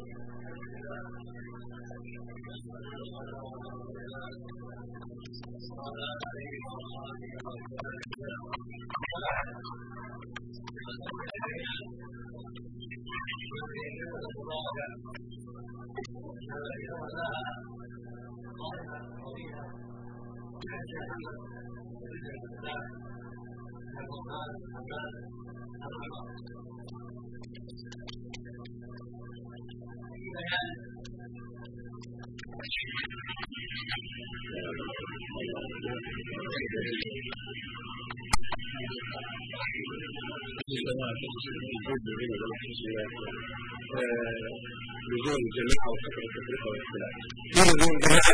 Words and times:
Grazie. 48.02 48.33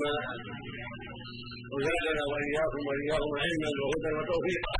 مثوبتهما 0.00 0.14
وزادنا 1.72 2.24
وإياكم 2.30 2.82
واياهم 2.88 3.32
علما 3.42 3.70
وهدى 3.80 4.10
وتوفيقا. 4.18 4.74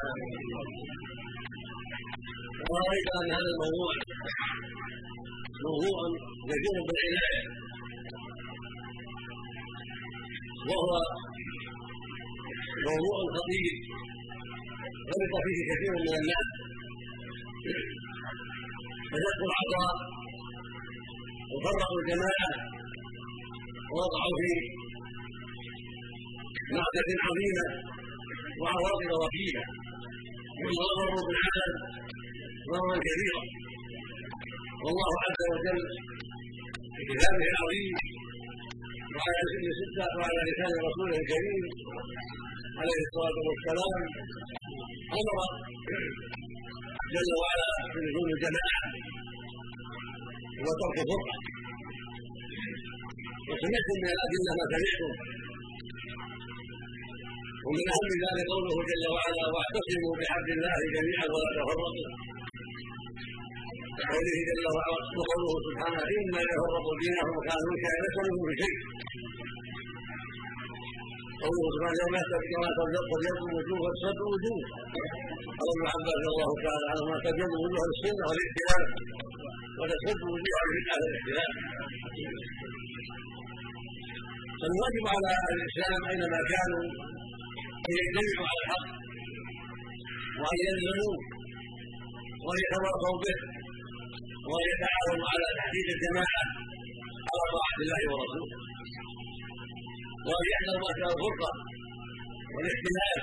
ورايت 2.70 3.08
أن 3.20 3.30
هذا 3.36 3.50
الموضوع 3.54 3.90
موضوع 5.66 5.98
جدير 6.50 6.76
بالعناية. 6.86 7.42
وهو 10.68 10.92
موضوع 12.88 13.16
خطير. 13.36 13.74
غلط 15.10 15.34
فيه 15.44 15.60
كثير 15.70 15.92
من 16.04 16.12
الناس. 16.20 16.48
فشقوا 19.10 19.48
العطاء 19.50 19.94
وفرقوا 21.52 21.98
الجماعة 22.00 22.50
ووضعوا 23.92 24.36
في 24.40 24.79
معدة 26.76 27.08
عظيمة 27.26 27.66
وعواقب 28.60 29.10
وكيلة 29.22 29.62
وضرروا 30.64 31.22
بالعدد 31.28 31.72
ضررا 32.70 32.96
كبيرا 33.06 33.42
والله 34.84 35.12
عز 35.26 35.42
وجل 35.52 35.80
في 36.96 37.02
كتابه 37.10 37.46
العظيم 37.52 37.94
وعلى 39.14 39.40
سن 39.52 39.64
ستة 39.80 40.06
وعلى 40.18 40.40
لسان 40.48 40.72
رسوله 40.88 41.16
الكريم 41.22 41.62
عليه 42.80 43.00
الصلاة 43.06 43.36
والسلام 43.48 44.00
أمر 45.18 45.38
جل 47.14 47.30
وعلا 47.42 47.68
بلزوم 47.94 48.28
الجماعة 48.36 48.82
وترك 50.64 50.96
الفرقة. 51.04 51.36
وسمعتم 53.48 53.96
من 54.02 54.10
الأدلة 54.16 54.50
ما 54.58 54.64
سمعتم. 54.72 55.12
ومن 57.64 57.86
اهم 57.94 58.12
ذلك 58.24 58.46
قوله 58.52 58.76
جل 58.90 59.04
وعلا 59.14 59.44
واعتصموا 59.54 60.14
بحبل 60.20 60.50
الله 60.56 60.78
جميعا 60.96 61.26
ولا 61.34 61.50
تفرقوا. 61.58 62.08
وقوله 63.98 64.36
جل 64.48 64.64
وعلا 64.74 64.96
وقوله 65.18 65.52
سبحانه 65.66 66.02
اما 66.20 66.40
يفرقوا 66.50 66.94
دينهم 67.02 67.36
كانوا 67.48 67.74
كان 67.84 68.02
منهم 68.16 68.38
بشيء 68.48 68.76
قوله 71.42 71.66
سبحانه 71.74 71.98
يوم 72.02 72.14
يحتج 72.18 72.44
كما 72.52 72.68
تبيض 72.78 73.38
وجوه 73.56 73.80
وتسد 73.84 74.18
وجوه. 74.32 74.62
قال 75.58 75.68
ابن 75.74 75.84
عباس 75.94 76.20
رضي 76.28 76.30
الله 76.34 76.52
تعالى 76.66 76.86
عنهما 76.92 77.16
تبيض 77.26 77.52
وجوه 77.64 77.84
السنة 77.92 78.24
والاختلاف 78.28 78.84
وتسد 79.78 80.20
وجوه 80.32 80.60
البدعه 80.66 80.98
والاختلاف. 81.02 81.52
فالواجب 84.60 85.04
على 85.14 85.30
الإسلام 85.56 86.00
أينما 86.12 86.40
كانوا 86.52 86.84
ان 87.90 87.96
يجتمعوا 88.00 88.46
على 88.50 88.60
الحق 88.64 88.86
وان 90.40 90.58
يلزموا 90.66 91.16
وان 92.44 92.58
يتواصوا 92.64 93.16
به 93.24 93.38
وان 94.50 94.64
يتعاونوا 94.72 95.26
على 95.32 95.46
تحديد 95.60 95.86
الجماعة 95.94 96.44
على 97.30 97.44
طاعة 97.54 97.76
الله 97.84 98.02
ورسوله. 98.10 98.48
وان 100.28 100.44
يحذروا 100.52 100.88
اثر 100.92 101.08
الفرقه 101.14 101.50
والاختلاف 102.54 103.20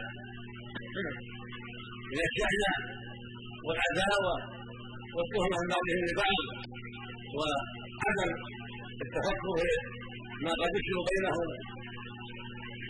من 2.14 2.20
الشحنه 2.30 2.72
والعداوة 3.68 4.36
والتهم 5.16 5.52
عن 5.58 5.66
بعضهم 5.74 6.00
لبعض 6.10 6.46
وعدم 7.38 8.32
التفكر 9.04 9.60
ما 10.44 10.52
قد 10.62 10.72
يشر 10.80 10.98
بينهم 11.10 11.50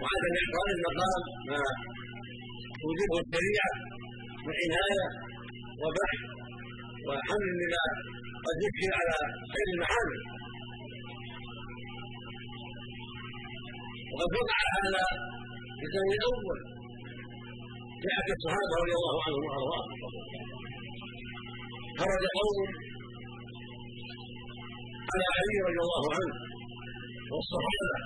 وعدم 0.02 0.34
اعطاء 0.42 0.68
المقام 0.76 1.22
ما 1.50 1.62
توجبه 2.82 3.18
الشريعة 3.26 3.72
من 4.46 4.56
عنايه 4.64 5.06
وبحث 5.82 6.22
وحمل 7.08 7.50
لما 7.62 7.84
قد 8.46 8.58
يكفي 8.66 8.88
على 8.98 9.16
خير 9.54 9.68
المحامل 9.76 10.20
وقد 14.12 14.30
وقع 14.40 14.60
هذا 14.78 15.06
في 15.78 15.84
الدور 15.88 16.10
الأول. 16.18 16.60
في 18.02 18.08
عهد 18.18 18.30
الصحابة 18.38 18.74
رضي 18.82 18.94
الله 19.00 19.16
عنهم 19.26 19.44
وأرضاهم. 19.48 19.88
خرج 22.00 22.24
قوم 22.40 22.60
على 25.12 25.26
علي 25.38 25.58
رضي 25.68 25.82
الله 25.86 26.04
عنه 26.18 26.34
والصحابة 27.32 27.98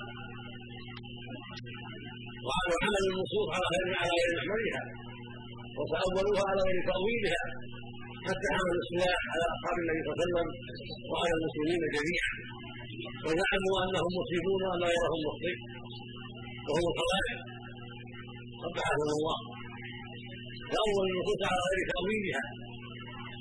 وعلى 2.46 2.74
عمل 2.84 3.04
النصوص 3.12 3.48
على 3.54 3.66
غير 3.72 3.86
على 4.02 4.12
غير 4.20 4.30
محملها 4.38 4.82
وتأولوها 5.76 6.44
على 6.50 6.60
غير 6.68 6.78
تأويلها. 6.90 7.44
حتى 8.26 8.48
حملوا 8.56 8.82
السلاح 8.84 9.20
على 9.32 9.44
أصحاب 9.54 9.76
النبي 9.82 10.00
صلى 10.04 10.12
الله 10.12 10.22
عليه 10.22 10.34
وسلم 10.34 10.48
وعلى 11.10 11.32
المسلمين 11.38 11.82
جميعا. 11.96 12.32
وزعموا 13.24 13.76
أنهم 13.84 14.10
مصيبون 14.20 14.60
وأن 14.68 14.82
غيرهم 14.90 15.20
مخطئ 15.26 15.56
وهم 16.68 16.84
الخوارج 16.90 17.38
قبحهم 18.62 19.08
الله. 19.16 19.38
تأول 20.74 21.04
النصوص 21.10 21.40
على 21.50 21.62
غير 21.70 21.80
تأويلها. 21.92 22.44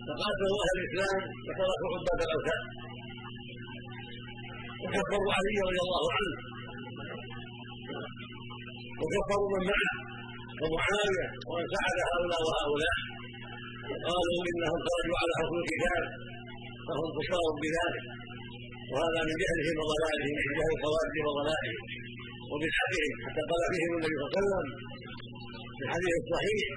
فقاتلوا 0.08 0.60
أهل 0.66 0.78
الإسلام 0.82 1.20
وتركوا 1.46 1.90
عباد 1.96 2.20
الأوثان. 2.28 2.64
وكفروا 4.82 5.32
علي 5.38 5.56
رضي 5.68 5.80
الله 5.86 6.04
عنه. 6.18 6.34
وكفروا 9.02 9.50
من 9.54 9.64
معه. 9.72 9.96
ومعاوية 10.62 11.28
ومن 11.50 11.66
ساعد 11.74 11.98
هؤلاء 12.10 12.42
وهؤلاء 12.48 12.98
وقالوا 13.90 14.42
إنهم 14.52 14.80
خرجوا 14.88 15.18
على 15.22 15.34
حكم 15.40 15.56
الكتاب 15.64 16.04
فهم 16.88 17.08
كفار 17.18 17.52
بذلك. 17.64 18.06
وهذا 18.92 19.20
من 19.28 19.36
جهلهم 19.42 19.76
وضلالهم 19.82 20.32
من 20.38 20.52
جهل 20.58 20.72
الخوارج 20.76 21.16
وضلالهم. 21.28 21.78
وبدعتهم 22.52 23.12
حتى 23.24 23.42
قال 23.52 23.62
فيهم 23.74 23.92
النبي 23.98 24.16
صلى 24.20 24.28
الله 24.28 24.36
عليه 24.36 24.42
وسلم 24.42 24.66
في 25.78 25.82
الحديث 25.86 26.14
الصحيح 26.24 26.68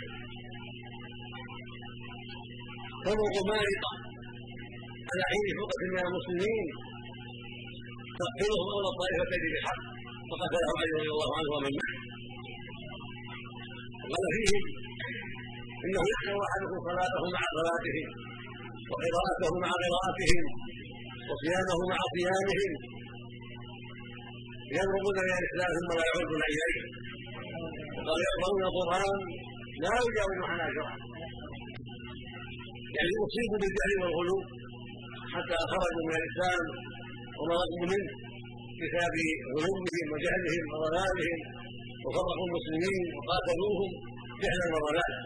طرق 3.07 3.35
مارقة 3.53 3.93
على 5.11 5.23
عين 5.31 5.47
فرقه 5.59 5.83
من 5.95 6.01
المسلمين. 6.09 6.67
تقتلهم 8.21 8.67
اولى 8.75 8.89
الطائفتين 8.93 9.43
بالحق 9.53 9.83
فقتله 10.31 10.71
علي 10.81 10.91
رضي 10.99 11.11
الله 11.15 11.31
عنه 11.39 11.51
ومن 11.55 11.73
معه 14.05 14.13
وقال 14.13 14.25
فيهم 14.37 14.65
إنه 15.85 16.03
يحذر 16.13 16.37
احدكم 16.49 16.79
صلاته 16.89 17.23
مع 17.35 17.43
صلاتهم 17.57 18.09
وقراءته 18.91 19.53
مع 19.65 19.71
قراءتهم 19.83 20.45
وصيامه 21.31 21.79
مع 21.93 22.01
صيامهم 22.15 22.73
يضربون 24.79 25.17
إلى 25.25 25.35
الإسلام 25.41 25.71
ثم 25.77 25.91
لا 25.99 26.05
يعودون 26.11 26.43
إليه. 26.51 26.77
وقال 27.97 28.21
يقرؤون 28.29 28.63
القرآن 28.71 29.19
لا 29.85 29.93
يجاوز 30.05 30.39
حناجرهم 30.51 30.99
يعني 32.97 33.13
اصيبوا 33.25 33.59
بالجهل 33.63 33.93
والغلو 34.03 34.39
حتى 35.35 35.57
خرجوا 35.71 36.05
من 36.09 36.15
الإسلام 36.21 36.65
ومرضوا 37.39 37.85
منه 37.93 38.11
بسبب 38.81 39.17
غلوهم 39.55 40.07
وجهلهم 40.13 40.65
وضلالهم. 40.73 41.39
وفرقوا 42.05 42.47
المسلمين 42.49 43.03
وقاتلوهم 43.17 43.91
جهلا 44.43 44.67
وضلالا 44.75 45.19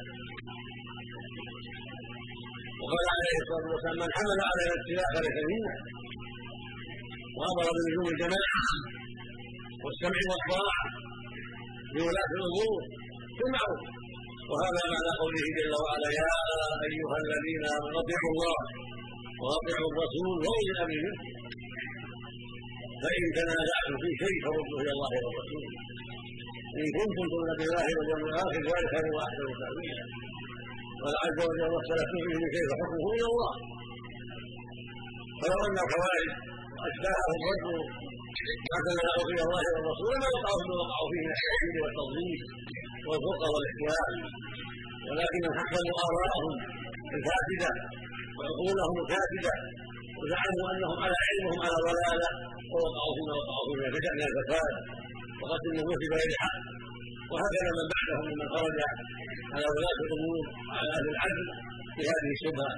وقال 2.81 3.07
عليه 3.17 3.37
الصلاة 3.43 3.67
والسلام 3.73 3.99
من 4.03 4.11
حمل 4.19 4.39
على 4.49 4.61
الابتلاء 4.67 5.09
فليس 5.15 5.39
منا 5.53 5.75
وأمر 7.39 7.67
بلزوم 7.77 8.07
الجماعه 8.15 8.67
والسمع 9.85 10.21
والطاعة 10.31 10.83
لولاة 11.97 12.31
الأمور. 12.39 12.83
بالمعروف 13.39 13.83
وهذا 14.51 14.83
معنى 14.93 15.11
قوله 15.23 15.45
جل 15.59 15.73
وعلا 15.85 16.09
يا 16.21 16.33
أيها 16.89 17.17
الذين 17.25 17.63
آمنوا 17.77 18.01
أطيعوا 18.03 18.31
الله 18.35 18.59
وأطيعوا 19.43 19.89
الرسول 19.93 20.37
واولي 20.45 20.71
الامر 20.75 20.99
منكم 21.07 21.31
فإن 23.03 23.25
تنازعتم 23.39 23.95
في 24.03 24.11
شيء 24.23 24.37
فردوا 24.45 24.79
إلى 24.83 24.93
الله 24.97 25.13
والرسول. 25.25 25.65
ان 26.83 26.89
كنتم 26.97 27.25
تؤمنون 27.33 27.51
بالله 27.59 27.87
واليوم 27.97 28.23
الآخر 28.31 28.61
ذلك 28.71 28.87
خير 28.95 29.07
واحسن 29.17 29.47
تاويلا 29.63 30.05
قال 31.03 31.15
عز 31.25 31.39
وجل 31.49 31.71
واختلفتم 31.75 32.19
فيه 32.27 32.37
من 32.43 32.49
شيء 32.55 32.65
فحكمه 32.71 33.07
إلى 33.17 33.27
الله. 33.33 33.53
فلو 35.41 35.59
أن 35.69 35.77
الخوارج 35.85 36.29
واشباههم 36.81 37.41
ردوا 37.51 37.83
ما 38.71 38.79
تنازعوا 38.87 39.27
إلى 39.33 39.43
الله 39.47 39.65
والرسول 39.75 40.15
ما 40.23 40.29
وقعوا 40.35 40.61
فيما 40.63 40.77
وقعوا 40.83 41.09
فيه 41.13 41.23
من 41.27 41.33
التوحيد 41.37 41.75
والتظليم 41.83 42.39
والفرقه 43.09 43.49
والاحتيال 43.55 44.13
ولكن 45.09 45.43
حكموا 45.59 45.95
اراءهم 46.09 46.53
الفاسدة 47.17 47.71
وعقولهم 48.37 48.95
الفاسدة 49.03 49.55
وزعموا 50.19 50.67
أنهم 50.73 50.97
على 51.05 51.17
علم 51.29 51.45
وهم 51.49 51.61
على 51.67 51.79
ضلالة 51.89 52.29
ووقعوا 52.73 53.13
فيما 53.17 53.35
وقعوا 53.41 53.65
فيه 53.69 54.11
من 54.19 54.25
الفساد. 54.31 54.75
وقتل 55.43 55.69
النفوس 55.73 56.01
بغير 56.13 56.33
حق 56.43 56.57
وهكذا 57.33 57.71
من 57.79 57.87
بعدهم 57.95 58.23
ممن 58.31 58.47
خرج 58.55 58.79
على 59.55 59.67
ولاة 59.77 59.99
الأمور 60.07 60.37
وعلى 60.69 60.91
أهل 60.99 61.07
العدل 61.15 61.47
في 61.97 62.03
هذه 62.13 62.31
الشبهة 62.37 62.71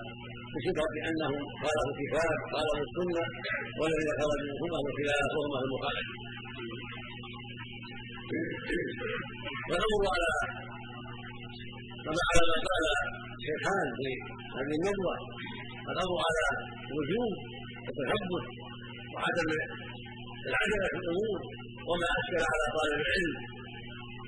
بشبهة 0.55 0.95
أنهم 1.11 1.37
خالفوا 1.63 1.93
الكتاب 1.95 2.37
خالفوا 2.53 2.85
السنة 2.89 3.25
والذين 3.81 4.11
خرجوا 4.21 4.55
هم 4.63 4.71
أهل 4.79 4.87
الخلاف 4.93 5.31
وهم 5.37 5.53
أهل 5.59 5.65
المخالفة 5.69 6.15
على 10.15 10.33
كما 12.05 12.23
على 12.31 12.43
ما 12.51 12.59
قال 12.69 12.85
شيخان 13.47 13.87
في 13.99 14.09
هذه 14.57 14.73
الندوة 14.79 15.15
الأمر 15.93 16.17
على 16.27 16.47
وجوب 16.97 17.33
التثبت 17.89 18.45
وعدم 19.15 19.49
العجلة 20.49 20.87
في 20.93 20.99
الأمور 21.03 21.39
وما 21.89 22.09
أشكل 22.19 22.43
على 22.53 22.65
طالب 22.77 22.99
العلم. 23.07 23.35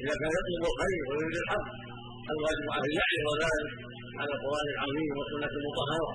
إذا 0.02 0.14
كان 0.20 0.32
يطلب 0.38 0.64
الخير 0.72 1.00
ويريد 1.08 1.36
الحق 1.42 1.66
الواجب 2.32 2.66
عليه 2.76 2.94
يعرف 3.00 3.26
ذلك 3.44 3.70
على 4.20 4.32
القرآن 4.36 4.66
العظيم 4.74 5.10
والسنة 5.18 5.52
المطهرة. 5.60 6.10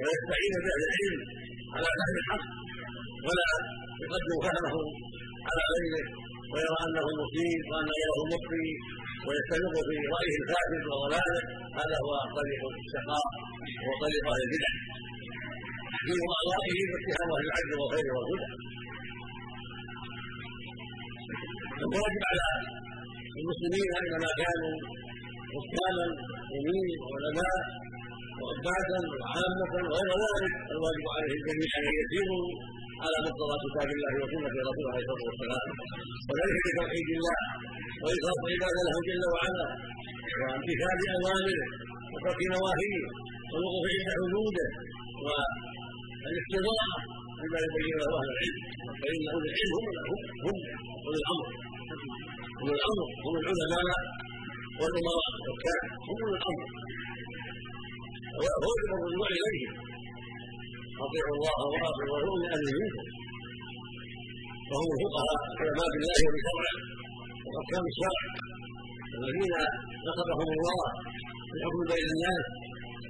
ويستعين 0.00 0.54
بأهل 0.64 0.82
العلم 0.88 1.20
على 1.74 1.88
فهم 1.98 2.16
الحق 2.22 2.44
ولا 3.26 3.48
يقدم 4.02 4.38
فهمه 4.46 4.76
على 5.48 5.62
غيره. 5.72 6.06
ويرى 6.52 6.78
أنه 6.86 7.06
مفيد 7.22 7.60
وأن 7.70 7.88
غيره 7.96 8.18
مخفي 8.32 8.68
ويستمر 9.26 9.74
في 9.88 9.96
رأيه 10.14 10.36
الفاسد 10.42 10.82
وضلاله. 10.90 11.42
هذا 11.80 11.96
هو 12.04 12.12
طريق 12.38 12.62
الشقاء 12.84 13.26
وهو 13.80 13.94
طريق 14.04 14.22
أهل 14.32 14.42
البدع. 14.46 14.72
في 16.06 16.14
رأيه 16.58 16.80
واتهام 16.92 17.28
أهل 17.36 17.44
العدل 17.48 17.72
والخير 17.80 18.08
والهدى. 18.16 18.50
الواجب 21.84 22.22
على 22.30 22.46
المسلمين 23.40 23.88
اينما 24.00 24.30
كانوا 24.42 24.74
حكاما 25.54 26.06
مسلمين 26.50 26.88
وعلماء 27.04 27.56
وعبادا 28.40 29.00
وعامة 29.20 29.72
وغير 29.90 30.12
ذلك. 30.24 30.54
الواجب 30.74 31.04
عليهم 31.14 31.40
جميعا 31.48 31.78
أن 31.88 31.94
يسيروا 32.00 32.46
على 33.04 33.16
مقتضى 33.26 33.56
كتاب 33.64 33.88
الله 33.96 34.12
وسنة 34.22 34.48
رسوله 34.68 34.88
عليه 34.92 35.04
الصلاة 35.04 35.24
والسلام 35.28 35.66
وذلك 36.28 36.56
بتوحيد 36.66 37.08
الله 37.18 37.40
وإخلاص 38.02 38.38
العبادة 38.46 38.80
له 38.88 38.96
جل 39.08 39.24
وعلا 39.34 39.66
وامتثال 40.40 40.98
أوامره 41.16 41.66
وترك 42.12 42.40
نواهيه 42.54 43.02
والوقوف 43.52 43.86
عند 43.94 44.08
حدوده 44.18 44.66
والاستضاءة 45.24 46.90
بما 47.40 47.58
يبين 47.64 47.96
له 48.02 48.10
أهل 48.20 48.28
العلم. 48.34 48.56
فإن 49.00 49.22
أولي 49.34 49.48
العلم 49.52 49.74
هم 50.44 50.56
أولي 51.06 51.18
الأمر. 51.22 51.46
أولي 52.60 52.74
الأمر 52.78 53.06
هم 53.24 53.34
العلماء 53.42 54.00
والأمراء 54.80 55.30
والكافر 55.46 55.88
هم 56.08 56.16
أولي 56.22 56.36
الأمر 56.40 56.66
ويجب 58.38 58.90
الرجوع 58.98 59.28
إليهم 59.36 59.72
أطيعوا 61.04 61.34
الله 61.36 61.58
وأطيعوا 61.72 62.16
الرسول 62.18 62.38
من 62.42 62.48
أهل 62.56 62.66
منكم 62.80 63.06
وهم 64.70 64.88
الفقهاء 64.96 65.40
علماء 65.60 65.88
بالله 65.94 66.18
وبشرعه 66.26 66.76
وحكام 67.46 67.84
الشرع 67.92 68.20
الذين 69.18 69.54
نصبهم 70.08 70.48
الله 70.56 70.82
بالحكم 71.50 71.80
بين 71.92 72.08
الناس 72.16 72.44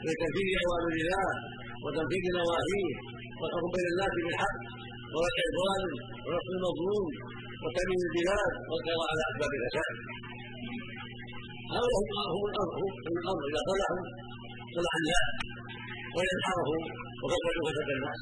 بتنفيذ 0.05 0.49
أوامر 0.67 0.93
الله 1.05 1.29
وتنفيذ 1.85 2.25
نواهيه. 2.39 2.93
والحكم 3.41 3.69
بين 3.77 3.87
الناس 3.93 4.13
بالحق 4.25 4.59
ورفع 5.15 5.43
الظالم 5.51 5.93
ونصر 6.27 6.53
المظلوم 6.59 7.07
وتأمين 7.63 8.01
البلاد 8.09 8.53
والقضاء 8.71 9.09
على 9.13 9.23
أسباب 9.31 9.53
الفساد 9.59 9.97
هؤلاء 11.75 12.27
هم 12.35 12.43
الأمر 12.51 12.75
هم 13.07 13.17
الأمر 13.23 13.43
إذا 13.51 13.61
صلحوا 13.71 14.03
صلح 14.77 14.93
الناس 15.01 15.27
وإن 16.15 16.29
انحرفوا 16.37 16.83
فسد 17.67 17.89
الناس. 17.97 18.21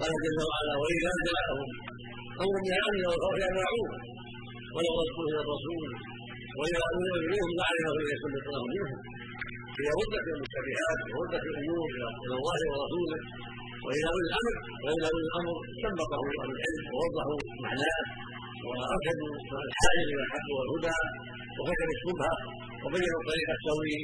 قال 0.00 0.12
جل 0.24 0.38
وعلا 0.50 0.74
وإذا 0.82 1.12
جاءهم 1.28 1.68
أمر 2.42 2.54
من 2.64 2.72
الأمن 2.78 3.02
والخوف 3.10 3.36
يمنعوه 3.44 3.90
ولو 4.74 4.92
ردوا 5.00 5.24
إلى 5.30 5.40
الرسول 5.44 5.88
إليهم 7.26 7.50
لعلمه 7.58 7.92
إذا 8.02 8.12
يسلط 8.14 8.46
لهم 8.54 8.68
منهم. 8.76 8.98
إذا 9.80 9.92
ردت 10.00 10.26
المشتبهات 10.34 11.00
وردت 11.16 11.44
الأمور 11.52 11.86
إلى 12.24 12.34
الله 12.38 12.60
ورسوله 12.70 13.20
وإلى 13.84 14.06
أولي 14.14 14.26
الأمر 14.30 14.54
وإلى 14.84 15.06
أولي 15.12 15.24
الأمر 15.28 15.56
سبقه 15.84 16.22
أهل 16.40 16.50
العلم 16.56 16.84
ووضحوا 16.94 17.40
معناه 17.66 18.00
وأرشدوا 18.66 19.32
الحاجة 19.68 20.02
إلى 20.12 20.22
الحق 20.26 20.48
والهدى. 20.56 20.96
وكشفوا 21.58 21.94
الشبهة 21.96 22.34
وبينوا 22.84 23.20
الطريق 23.22 23.48
السوي 23.58 23.96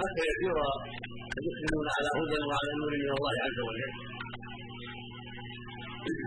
حتى 0.00 0.22
يسير 0.30 0.56
المسلمون 1.38 1.86
على 1.96 2.08
هدى 2.18 2.38
وعلى 2.48 2.70
نور 2.80 2.92
من 3.02 3.10
الله 3.16 3.34
عز 3.46 3.58
وجل. 3.68 3.92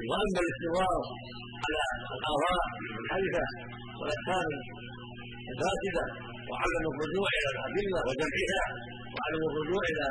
وأما 0.10 0.40
الاستمرار 0.44 1.02
على 1.64 1.84
الآراء 2.18 2.64
المنحرفة 2.82 3.46
والافكار 4.00 4.48
الفاسده 5.52 6.06
وعدم 6.50 6.84
الرجوع 6.94 7.28
إلى 7.38 7.50
الأدلة 7.56 8.00
وجمعها 8.08 8.64
وعدم 9.14 9.42
الرجوع 9.52 9.84
إلى 9.92 10.06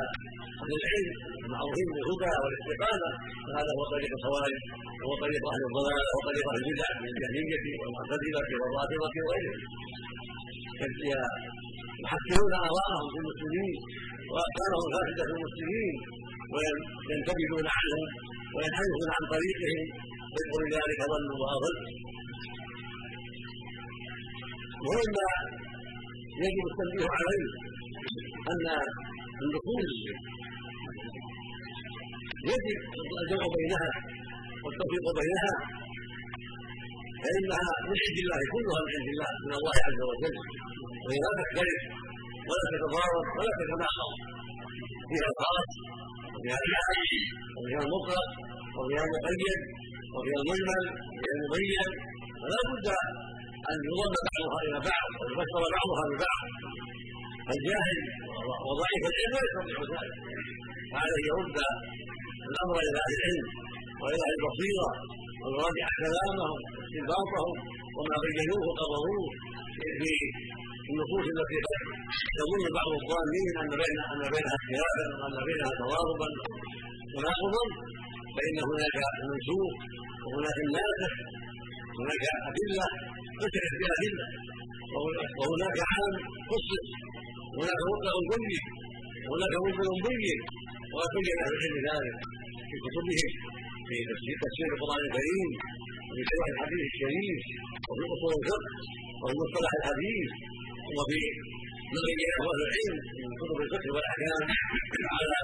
أهل 0.61 0.71
العلم 0.79 1.15
المعروفين 1.45 1.87
بالهدى 1.95 2.33
والاستقامة. 2.43 3.09
فهذا 3.45 3.71
هو 3.77 3.83
طريق 3.95 4.11
الخوارج 4.17 4.57
وهو 5.01 5.13
طريق 5.25 5.43
أهل 5.53 5.61
الضلالة 5.69 6.09
وطريق 6.17 6.45
أهل 6.51 6.59
البدع 6.63 6.89
من 7.01 7.09
الجهميه 7.13 7.63
والمعتزلة 7.79 8.49
والرافضة 8.61 9.15
وغيرهم. 9.25 9.61
يحكمون 12.03 12.51
آراءهم 12.67 13.05
في 13.13 13.17
المسلمين 13.21 13.75
وافكارهم 14.33 14.83
الفاسدة 14.89 15.23
في 15.29 15.33
المسلمين 15.37 15.93
وينتبهون 16.53 17.65
عنهم 17.77 18.07
وينحرفون 18.55 19.09
عن 19.15 19.23
طريقهم. 19.33 19.81
ويدخل 20.33 20.63
ذلك 20.77 20.99
ظن 21.11 21.29
واضل 21.43 21.75
ومما 24.87 25.29
يجب 26.43 26.65
التنبيه 26.71 27.09
عليه 27.19 27.47
أن 28.51 28.65
النصوص 29.43 29.91
يجب 32.51 32.79
الجمع 33.21 33.45
بينها 33.57 33.91
والتوفيق 34.63 35.05
بينها. 35.21 35.53
فإنها 37.23 37.71
من 37.89 37.97
عند 38.05 38.17
الله 38.23 38.41
كلها 38.53 38.79
من 38.85 38.91
عند 38.97 39.09
الله 39.13 39.31
من 39.45 39.53
الله 39.59 39.75
عز 39.87 40.01
وجل. 40.09 40.35
وهي 41.03 41.17
لا 41.25 41.31
تختلف 41.39 41.79
ولا 42.49 42.65
تتضارب 42.73 43.25
ولا 43.37 43.51
تتناقض 43.59 44.13
فيها 45.09 45.27
الخاص 45.31 45.71
وفيها 46.33 46.59
العام 46.67 47.11
وفيها 47.57 47.81
المطلق 47.85 48.27
وفيها 48.77 49.03
المقيد 49.07 49.59
وفيها 50.15 50.39
المجمل 50.43 50.83
وفيها 51.15 51.35
المبين. 51.37 51.89
فلا 52.41 52.61
بد 52.71 52.87
أن 53.71 53.77
يضم 53.89 54.15
بعضها 54.29 54.59
إلى 54.65 54.77
بعض 54.91 55.09
ويفسر 55.19 55.61
بعضها 55.75 56.03
ببعض. 56.11 56.47
الجاهل 57.55 57.99
وضعيف 58.67 59.03
العلم 59.11 59.33
لا 59.35 59.41
يستطيع 59.45 59.77
ذلك 59.93 60.17
فعليه 60.91 61.23
يرد 61.31 61.57
الأمر 62.51 62.75
إلى 62.87 62.99
أهل 63.05 63.13
العلم 63.19 63.47
وإلى 64.01 64.21
أهل 64.27 64.33
البصيرة 64.39 64.89
ويراجع 65.41 65.87
كلامهم 66.01 66.59
واستنباطهم 66.77 67.53
وما 67.97 68.15
بينوه 68.23 68.61
وقرروه 68.67 69.27
في 69.75 69.87
النصوص 70.91 71.25
التي 71.33 71.57
يظن 72.39 72.63
بعض 72.79 72.89
الظالمين 72.99 73.49
أن 73.61 73.69
بين 73.81 73.97
أن 74.13 74.21
بينها 74.35 74.55
اختلافا 74.59 75.05
وأن 75.19 75.37
بينها 75.49 75.71
تضاربا 75.79 76.29
تناقضا 77.13 77.63
فإن 78.35 78.57
هناك 78.69 78.97
المنسوخ 79.21 79.73
وهناك 80.25 80.57
الناسخ 80.65 81.13
هناك 81.99 82.23
أدلة 82.49 82.87
ذكرت 83.41 83.73
بها 83.81 83.95
ادله 84.03 84.27
وهناك 85.39 85.77
عام 85.91 86.13
خصص 86.49 86.85
وهناك 87.55 87.81
مطلق 87.91 88.17
بين 88.31 88.63
وهناك 89.27 89.53
مطلق 89.67 89.95
بين 90.07 90.39
وقد 90.93 91.11
بين 91.25 91.39
العلم 91.47 91.75
ذلك 91.89 92.15
في 92.69 92.75
كتبهم 92.85 93.29
في 93.87 94.31
تفسير 94.43 94.67
القران 94.73 95.01
الكريم 95.07 95.49
وفي 96.07 96.21
شرح 96.29 96.45
الحديث 96.53 96.83
الشريف 96.91 97.39
وفي 97.89 98.03
اصول 98.13 98.31
الفقه 98.39 98.71
وفي 99.21 99.35
مصطلح 99.41 99.71
الحديث 99.79 100.29
وفي 100.97 101.21
نظريه 101.95 102.31
أهل 102.39 102.59
العلم 102.67 102.95
من 103.19 103.31
كتب 103.41 103.57
الفقه 103.65 103.87
والاحكام 103.95 104.43
على 105.17 105.39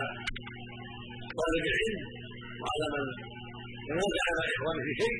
طالب 1.40 1.64
العلم 1.72 2.02
وعلى 2.62 2.86
من 2.94 3.06
تنازع 3.88 4.26
مع 4.38 4.46
اخوانه 4.54 4.82
في 4.88 4.94
شيء 5.02 5.18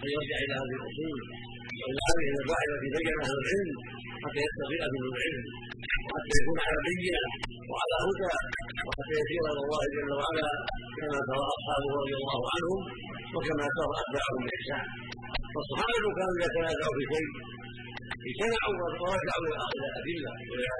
فيرجع 0.00 0.36
إلى 0.44 0.54
هذه 0.60 0.74
الاصول 0.80 1.18
والى 1.80 2.00
هذه 2.08 2.26
المباحث 2.32 2.68
التي 2.74 2.88
بين 2.96 3.16
أهل 3.24 3.36
العلم 3.42 3.70
حتى 4.22 4.40
يستطيع 4.46 4.80
أهل 4.86 4.96
العلم 5.12 5.44
وحتى 6.06 6.34
يكون 6.40 6.58
على 6.66 6.78
بينه 6.88 7.24
وعلى 7.70 7.96
هدى 8.04 8.28
وحتى 8.86 9.14
يسير 9.20 9.42
إلى 9.50 9.60
الله 9.64 9.82
جل 9.94 10.10
وعلا 10.18 10.50
كما 10.98 11.18
ترى 11.28 11.44
أصحابه 11.56 11.90
رضي 12.00 12.14
الله 12.20 12.40
عنهم 12.54 12.80
وكما 13.34 13.64
ترى 13.76 13.94
أتباعهم 14.02 14.40
بإحسان. 14.46 14.84
فالصحابه 15.54 16.06
كانوا 16.18 16.34
اذا 16.38 16.48
تنازعوا 16.56 16.94
في 16.98 17.04
شيء. 17.12 17.30
اجتمعوا 18.28 18.74
ورجعوا 19.02 19.42
إلى 19.74 19.86
الأدلة. 19.88 20.32
والى 20.50 20.72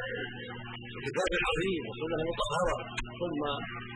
الكتاب 0.99 1.31
العظيم 1.41 1.81
والسنة 1.89 2.17
المطهره 2.23 2.77
ثم 3.21 3.41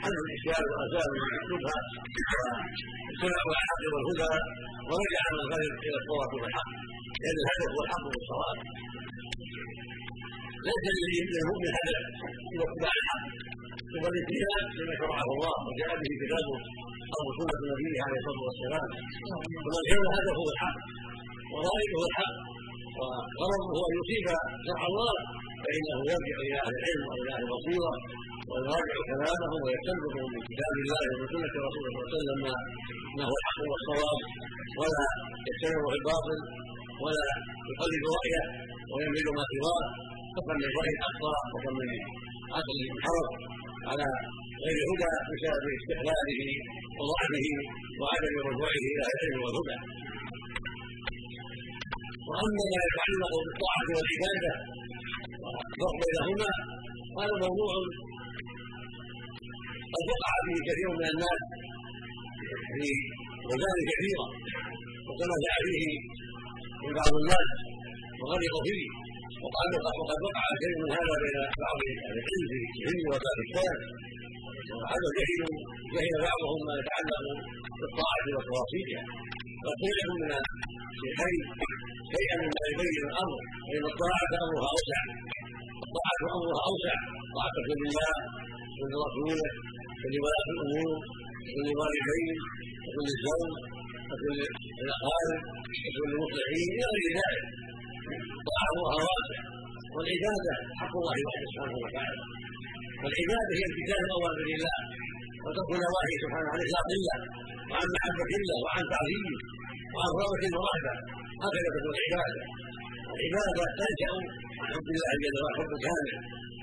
حلوا 0.03 0.23
الاشكال 0.27 0.65
وازالوا 0.77 1.17
الشبهه 1.29 1.79
واجتمعوا 3.07 3.53
على 3.59 3.65
الحق 3.65 3.83
والهدى 3.95 4.33
ورجع 4.89 5.23
من 5.33 5.41
الغير 5.45 5.73
إلى 5.87 5.97
الصواب 6.01 6.31
والحق. 6.43 6.71
لأن 7.23 7.37
الهدف 7.43 7.69
هو 7.75 7.81
الحق 7.85 8.05
والصواب 8.13 8.59
ليس 10.67 10.85
للمؤمن 11.35 11.71
هدف 11.79 12.03
إلى 12.53 12.65
اتباع 12.69 12.95
الحق. 13.01 13.25
ثم 13.93 14.05
الاتباع 14.13 14.57
لما 14.79 14.95
شرعه 15.01 15.27
الله 15.35 15.55
وجاء 15.67 15.91
به 16.03 16.11
كتابه 16.23 16.57
أو 17.17 17.25
سنه 17.39 17.55
نبيه 17.73 18.01
عليه 18.07 18.19
الصلاه 18.23 18.43
والسلام 18.49 18.89
ومن 19.65 19.83
كان 19.91 20.05
هدفه 20.17 20.45
الحق 20.55 20.77
وغايته 21.53 22.01
الحق 22.09 22.35
وغرضه 23.39 23.79
ان 23.89 23.93
يصيب 24.01 24.27
شرع 24.67 24.83
الله 24.91 25.15
فانه 25.63 25.99
يرجع 26.13 26.37
إلى 26.45 26.57
أهل 26.65 26.75
العلم 26.81 27.03
والى 27.11 27.31
أهل 27.37 27.43
البصيره 27.47 27.93
ويراجع 28.51 28.97
كلامهم 29.11 29.61
ويستنبط 29.65 30.15
من 30.35 30.41
كتاب 30.51 30.73
الله 30.83 31.03
ومن 31.13 31.27
سنه 31.33 31.55
رسوله 31.69 31.91
صلى 31.95 31.99
الله 31.99 32.07
عليه 32.09 32.17
وسلم 32.19 32.39
ما 33.17 33.25
هو 33.29 33.35
الحق 33.41 33.61
والصواب 33.71 34.19
ولا 34.81 35.07
يستمر 35.49 35.83
في 35.93 35.97
الباطل 36.01 36.39
ولا 37.05 37.29
يقلد 37.71 38.05
رايه 38.17 38.43
ويميل 38.93 39.27
ما 39.39 39.45
سواه 39.53 39.85
فكم 40.35 40.55
من 40.63 40.71
راي 40.79 40.93
اخطا 41.09 41.35
وكم 41.53 41.75
من 41.81 41.91
عقل 42.57 42.77
انحرف 42.95 43.29
على 43.91 44.07
غير 44.65 44.79
هدى 44.91 45.13
بسبب 45.31 45.65
استحلاله 45.81 46.41
وضعفه 46.99 47.47
وعدم 48.01 48.35
رجوعه 48.49 48.77
إلى 48.89 49.03
العلم 49.09 49.39
والهدى 49.45 49.79
وأما 52.29 52.65
ما 52.73 52.81
يتعلق 52.89 53.33
بالطاعة 53.45 53.89
والعبادة 53.97 54.55
والفرق 55.43 55.95
بينهما 56.03 56.51
هذا 57.19 57.35
موضوع 57.45 57.73
قد 59.95 60.05
وقع 60.13 60.33
فيه 60.47 60.61
كثير 60.69 60.89
من 61.01 61.07
الناس 61.15 61.41
في 62.75 62.89
وزان 63.49 63.79
كثيره 63.91 64.27
وتنازع 65.07 65.55
فيه 65.67 65.89
من 66.83 66.91
بعض 66.99 67.13
الناس 67.23 67.49
وغرقوا 68.21 68.63
فيه. 68.69 69.08
وقد 69.45 69.71
وقد 70.01 70.19
وقع 70.27 70.45
شيء 70.63 70.75
من 70.83 70.91
هذا 70.99 71.15
بين 71.23 71.37
بعض 71.65 71.79
أهل 71.89 72.19
العلم 72.19 72.45
في 72.73 72.79
الهند 72.83 73.05
وباكستان 73.11 73.77
وهذا 74.81 75.09
جهل 75.19 75.41
جهل 75.95 76.13
بعضهم 76.29 76.61
ما 76.69 76.75
يتعلق 76.81 77.25
بالطاعة 77.81 78.27
وتواصيلها 78.37 79.03
فقيل 79.67 79.99
من 80.23 80.31
الشيخين 80.41 81.41
شيئا 82.15 82.37
مما 82.43 82.63
يبين 82.73 83.03
الأمر 83.11 83.39
فان 83.67 83.85
الطاعة 83.93 84.33
أمرها 84.45 84.69
أوسع. 84.75 85.01
الطاعة 85.85 86.21
أمرها 86.37 86.61
أوسع. 86.71 86.97
طاعة 87.37 87.57
لله 87.71 88.13
ولرسوله 88.79 89.51
ولولاة 90.03 90.47
الأمور 90.55 90.91
وللوالدين 91.55 92.37
وكل 92.85 93.07
الزوج 93.15 93.51
وكل 94.11 94.39
الاقارب 94.85 95.41
وكل 95.87 96.07
المصلحين 96.11 96.69
إلى 96.77 96.87
غير 96.95 97.11
ذلك. 97.21 97.45
طاعه 98.49 98.77
واسع 98.85 99.41
والعبادة 99.95 100.55
حق 100.81 100.95
الله 101.01 101.17
وحده 101.27 101.47
سبحانه 101.53 101.77
وتعالى. 101.85 102.21
والعبادة 103.03 103.53
هي 103.59 103.65
امتثال 103.71 104.05
اوامر 104.17 104.47
الله 104.57 104.77
وترك 105.45 105.71
نواهي 105.85 106.15
سبحانه 106.25 106.49
عن 106.55 106.61
اخلاق 106.67 106.89
الله 106.99 107.19
وعن 107.71 107.87
محبه 107.97 108.31
الله 108.41 108.59
وعن 108.67 108.85
تعظيمه 108.93 109.37
وعن 109.95 110.11
رغبه 110.23 110.53
ورهبه 110.59 110.95
هكذا 111.45 111.69
تكون 111.77 111.95
العبادة. 111.99 112.43
العبادة 113.17 113.65
تنشا 113.79 114.11
عن 114.61 114.69
حب 114.75 114.87
الله 114.95 115.13
جل 115.23 115.37
وعلا 115.43 115.57
حب 115.59 115.73
كامل 115.87 116.17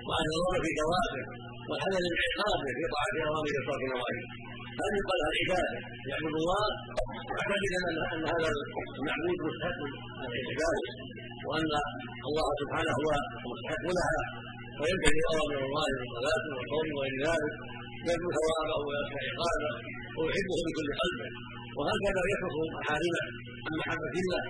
وعن 0.07 0.25
الرغبه 0.29 0.59
في 0.63 0.71
ثوابه 0.79 1.23
والحذر 1.69 2.01
من 2.13 2.19
عقابه 2.25 2.69
في 2.77 2.83
طاعه 2.93 3.15
اوامره 3.29 3.57
وترك 3.61 3.83
نواهيه 3.93 4.25
هذه 4.82 5.00
قال 5.10 5.20
العباده 5.32 5.77
يعبد 6.12 6.36
الله 6.41 6.65
معتقدا 7.29 7.79
أن 8.13 8.24
هذا 8.34 8.50
المعبود 9.00 9.38
مستحق 9.48 9.79
العباده 10.29 10.91
وأن 11.48 11.72
الله 12.29 12.48
سبحانه 12.62 12.94
هو 13.03 13.12
المستحق 13.46 13.86
لها 13.98 14.22
وينتهي 14.79 15.22
اوامر 15.32 15.60
الله 15.67 15.88
من 16.00 16.08
صلاه 16.17 16.44
وصوم 16.58 16.88
وغير 16.96 17.15
ذلك 17.27 17.53
يرجو 18.08 18.29
ثوابه 18.38 18.77
ويخشى 18.88 19.20
عقابه 19.29 19.72
ويحبه 20.17 20.58
بكل 20.65 20.89
قلبه 21.01 21.29
وهكذا 21.77 22.22
يترك 22.34 22.55
محارمه 22.77 23.24
عن 23.65 23.74
محبه 23.82 24.15
الله 24.24 24.44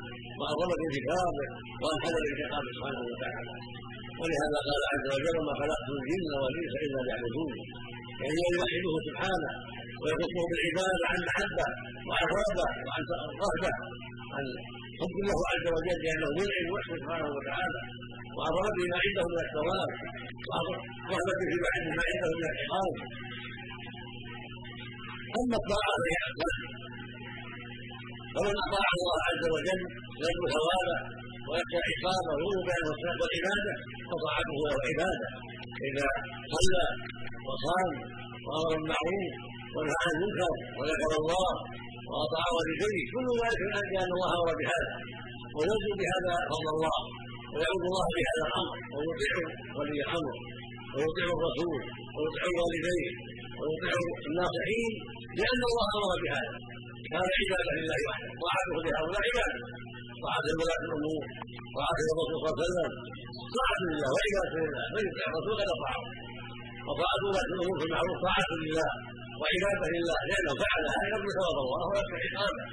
رغبه 0.51 0.81
كتابه؟ 0.95 1.45
وعن 1.81 1.97
حذر 2.03 2.23
انتقامه 2.31 2.69
سبحانه 2.75 3.01
وتعالى. 3.09 3.53
ولهذا 4.21 4.59
قال 4.67 4.81
عز 4.93 5.07
وجل 5.15 5.35
وما 5.39 5.53
خلقت 5.61 5.87
الجن 5.97 6.29
والانس 6.41 6.73
الا 6.85 6.99
ليعبدون 7.07 7.53
يعني 8.23 8.39
يوحده 8.55 8.93
سبحانه 9.07 9.49
ويخصه 10.01 10.43
بالعبادة 10.49 11.05
عن 11.11 11.19
محبه 11.29 11.67
وعن 12.07 12.25
رغبة 12.37 12.67
وعن 12.85 13.03
رهبة. 13.43 13.71
عن 14.35 14.45
حب 14.99 15.15
الله 15.23 15.39
عز 15.51 15.67
وجل 15.75 15.97
لأنه 16.05 16.29
منعم 16.39 16.67
وحده 16.73 16.95
سبحانه 17.01 17.29
وتعالى. 17.37 17.81
وعن 18.35 18.51
رغبه 18.59 18.83
ما 18.91 18.97
عنده 19.05 19.23
من 19.31 19.39
الثواب. 19.45 19.89
وعن 20.47 20.65
رغبه 21.13 21.39
في 21.49 21.55
ما 21.97 22.03
عنده 22.09 22.29
من 22.37 22.43
العقاب. 22.51 22.93
اما 25.39 25.57
الطاعه 25.61 25.93
فهي 26.01 26.17
اقسام 26.27 26.59
فمن 28.35 28.55
أطاع 28.65 28.87
الله 28.97 29.17
عز 29.29 29.45
وجل 29.55 29.81
يرجو 30.23 30.45
ثوابه 30.55 30.97
ويخشى 31.49 31.79
عقابه 31.87 32.33
ويؤمن 32.45 32.83
والعباده 33.21 33.73
فطاعته 34.09 34.57
له 34.65 34.75
عباده 34.89 35.29
اذا 35.87 36.07
صلى 36.53 36.85
وصام 37.47 37.91
وأمر 38.45 38.69
بالمعروف 38.71 39.33
ونهى 39.75 39.97
عن 40.03 40.11
المنكر 40.15 40.53
وذكر 40.77 41.11
الله 41.21 41.51
واطاع 42.11 42.45
والديه 42.55 43.05
كل 43.13 43.27
ذلك 43.41 43.59
من 43.67 43.73
أجل 43.81 43.93
أن 44.03 44.11
الله 44.17 44.31
أمر 44.39 44.53
بهذا. 44.61 44.89
ويرجو 45.55 45.93
بهذا 46.01 46.33
فضل 46.51 46.67
الله. 46.75 46.97
ويعبد 47.53 47.85
الله 47.91 48.07
بهذا 48.17 48.43
الأمر. 48.49 48.75
ويطيع 48.95 49.35
ولي 49.77 49.99
الأمر. 50.05 50.35
ويطيع 50.95 51.27
الرسول. 51.37 51.81
ويطيع 52.15 52.43
الوالدين. 52.51 53.13
ويطيع 53.59 53.93
الناصحين. 54.29 54.93
لأن 55.39 55.61
الله 55.69 55.87
أمر 55.97 56.11
بهذا. 56.23 56.53
كان 57.11 57.25
عبادة 57.39 57.71
لله 57.79 57.99
وحده. 58.07 58.29
طاعته 58.43 58.75
لهؤلاء 58.85 59.21
عبادة. 59.27 59.59
طاعه 60.23 60.45
ولاة 60.59 60.81
الأمور. 60.87 61.23
طاعه 61.77 61.97
الرسول 62.13 62.27
صلى 62.31 62.39
الله 62.39 62.55
عليه 62.55 62.65
وسلم. 62.65 62.91
طاعه 63.57 63.79
لله. 63.89 64.09
وعباده 64.15 64.55
لله. 64.65 64.85
من 64.95 65.03
يطيع 65.09 65.25
الرسول 65.31 65.53
قد 65.61 65.69
أطاعه. 65.75 66.03
وطاعة 66.87 67.21
ولاة 67.27 67.47
الأمور 67.51 67.75
في 67.79 67.85
المعروف 67.89 68.17
طاعة 68.27 68.49
لله. 68.63 68.91
وعبادة 69.41 69.85
لله 69.95 70.19
لأنه 70.29 70.53
فعلها 70.63 70.99
يرجو 71.11 71.29
ثواب 71.37 71.57
الله 71.65 71.81
ويخشى 71.91 72.17
عقابه 72.25 72.63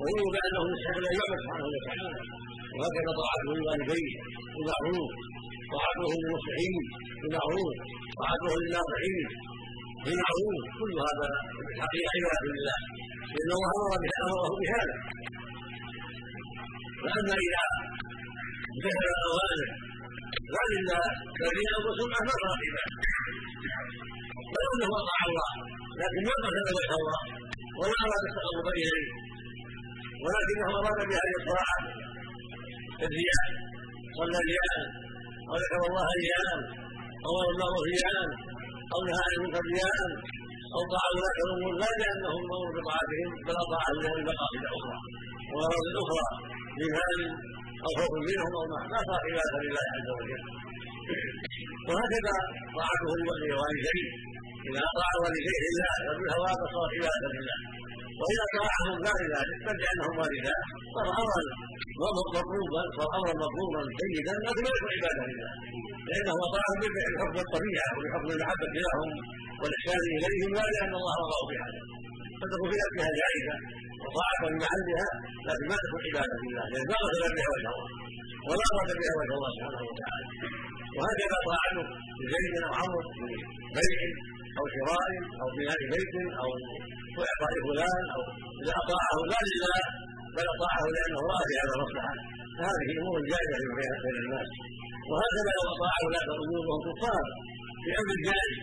ويؤمن 0.00 0.28
بأنه 0.34 0.62
يستحق 0.72 0.98
ان 1.10 1.14
يعبد 1.18 1.38
سبحانه 1.44 1.66
وتعالى. 1.74 2.10
وهكذا 2.76 3.10
طاعته 3.20 3.48
للوالدين 3.56 4.08
بالمعروف 4.54 5.10
طاعته 5.74 6.08
للمصلحين 6.20 6.82
بالمعروف 7.20 7.74
طاعته 8.20 8.50
للناصحين 8.60 9.26
بالمعروف 10.04 10.58
كل 10.78 10.92
هذا 11.06 11.28
حقيقه 11.82 12.10
عباده 12.16 12.48
لله. 12.56 12.78
لأن 13.34 13.50
الله 13.56 13.70
أمره 13.78 14.50
بهذا. 14.60 14.96
فاما 17.02 17.34
إذا 17.46 17.64
انتهى 18.72 19.08
الاوامر 19.16 19.60
لا 20.54 20.62
لله 20.74 21.04
بل 21.40 21.56
لانفسهم 21.66 22.10
ما 22.12 22.18
عباده 22.22 22.94
ولو 24.52 24.70
أنه 24.74 24.90
أطاع 25.02 25.20
الله. 25.30 25.50
لكن 26.00 26.20
ما 26.28 26.34
قصد 26.44 26.68
وجه 26.76 26.92
الله 27.00 27.20
ولا 27.78 27.96
اراد 28.04 28.22
التقرب 28.30 28.66
إليه. 28.80 29.06
ولكنه 30.24 30.68
اراد 30.80 31.00
بهذه 31.10 31.34
الطاعة 31.40 31.78
الرياء 33.06 33.46
صلى 34.18 34.36
الرياء 34.42 34.74
أو 35.48 35.54
ذكر 35.62 35.80
الله 35.88 36.06
رياء 36.22 36.48
أو 37.26 37.34
الله 37.50 37.72
رياء 37.90 38.18
أو 38.92 38.98
نهى 39.06 39.22
عن 39.26 39.32
المنكر 39.36 39.62
رياء 39.72 39.98
أو 40.74 40.80
طاعوا 40.92 41.14
ولاة 41.18 41.38
الأمور 41.46 41.72
لا 41.82 41.90
لأنهم 42.00 42.42
أمروا 42.56 42.72
بطاعتهم 42.76 43.28
بل 43.46 43.56
اطاعوا 43.64 44.00
لهم 44.04 44.16
المقاصد 44.20 44.62
الاخرى 44.62 44.98
والاغراض 45.52 45.84
الاخرى 45.92 46.26
من 46.78 46.88
مال 46.96 47.20
أو 47.84 47.90
خوف 47.98 48.12
منهم 48.28 48.52
أو 48.58 48.64
ما 48.72 48.78
لا 48.92 49.00
صار 49.08 49.20
عباده 49.26 49.58
لله 49.64 49.84
عز 49.94 50.08
وجل. 50.18 50.42
وهكذا 51.88 52.34
طاعته 52.76 53.10
لوالديه 53.50 54.06
إذا 54.68 54.82
أطاع 54.90 55.10
والديه 55.22 55.58
لله 55.66 55.92
فبالهوى 56.06 56.50
فصار 56.62 56.88
عباده 56.94 57.28
لله. 57.36 57.58
وإذا 58.20 58.44
طاعهم 58.56 58.96
غير 59.06 59.22
ذلك 59.34 59.58
بل 59.66 59.76
لأنهم 59.82 60.14
والداه 60.20 60.62
صار 60.94 61.06
امرا 61.22 61.42
مطلوبا 62.18 62.82
صار 62.96 63.08
أمرا 63.18 63.34
مطلوبا 63.44 63.80
جيدا 64.00 64.34
لكن 64.46 64.62
لا 64.66 64.72
يكون 64.76 64.90
عباده 64.96 65.22
لله. 65.30 65.52
لأنه 66.08 66.34
اطاعهم 66.46 66.78
بحكم 66.94 67.36
الطبيعة 67.44 67.90
وبحكم 67.96 68.28
المحبة 68.34 68.66
لهم 68.86 69.08
والاحسان 69.60 70.02
إليهم 70.16 70.50
لا 70.58 70.64
لأن 70.74 70.92
الله 71.00 71.14
رضاه 71.24 71.42
بهذا 71.50 71.80
فتكون 72.40 72.68
في 72.72 72.78
اكلها 72.86 73.10
جائزه 73.20 73.56
وطاعه 74.02 74.40
بمحلها 74.52 75.06
لكن 75.48 75.64
ما 75.70 75.76
تكون 75.84 76.00
عبادة 76.06 76.36
لله 76.44 76.64
لأن 76.72 76.86
ما 76.92 76.98
قصد 77.04 77.32
بها 77.36 77.48
وجه 77.54 77.68
الله 77.72 77.88
ولا 78.48 78.64
اراد 78.72 78.90
بها 79.00 79.14
وجه 79.20 79.32
الله 79.38 79.50
سبحانه 79.56 79.82
وتعالى. 79.90 80.26
وهكذا 80.96 81.38
طاعته 81.48 81.84
لزيد 82.20 82.54
أو 82.66 82.72
عمرو 82.80 83.02
بيع 83.76 84.00
أو 84.58 84.64
شراء 84.74 85.10
أو 85.40 85.46
بناء 85.56 85.80
بيت 85.92 86.14
أو 86.42 86.48
واعطاء 87.18 87.54
فلان 87.66 88.04
أو 88.14 88.22
إذا 88.62 88.74
أطاعه 88.82 89.16
لا 89.32 89.40
لله 89.50 89.80
بل 90.36 90.46
أطاعه 90.56 90.84
لأنه 90.94 91.18
راى 91.30 91.42
في 91.48 91.54
هذا 91.62 91.74
المصلحه 91.76 92.14
فهذه 92.56 92.88
امور 93.00 93.18
جائزه 93.32 93.58
بين 94.04 94.16
الناس. 94.24 94.48
وهكذا 95.10 95.50
لو 95.58 95.64
اطاع 95.74 95.92
أولاد 96.04 96.26
الأمور 96.34 96.62
وهم 96.68 96.82
كفار. 96.88 97.24
في 97.82 97.90
أمر 98.02 98.16
جائز 98.28 98.54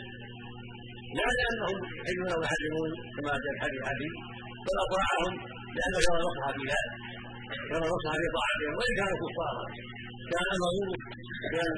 لا 1.18 1.28
لأنهم 1.40 1.78
يحلون 2.00 2.32
ويحرمون 2.40 2.90
كما 3.16 3.34
جاء 3.44 3.54
الحديث 3.56 3.82
الحديث 3.82 4.14
بل 4.66 4.76
أطاعهم 4.86 5.34
لأنه 5.78 6.00
يرى 6.06 6.18
المصلحه 6.22 6.52
في 6.58 6.64
ذلك 6.72 6.92
يرى 7.72 7.86
المصلحه 7.88 8.18
في 8.22 8.28
طاعتهم 8.38 8.74
وإن 8.80 8.94
كانوا 9.00 9.18
كفارا. 9.24 9.64
كان 10.32 10.48
امره 10.56 10.92
كان 11.54 11.74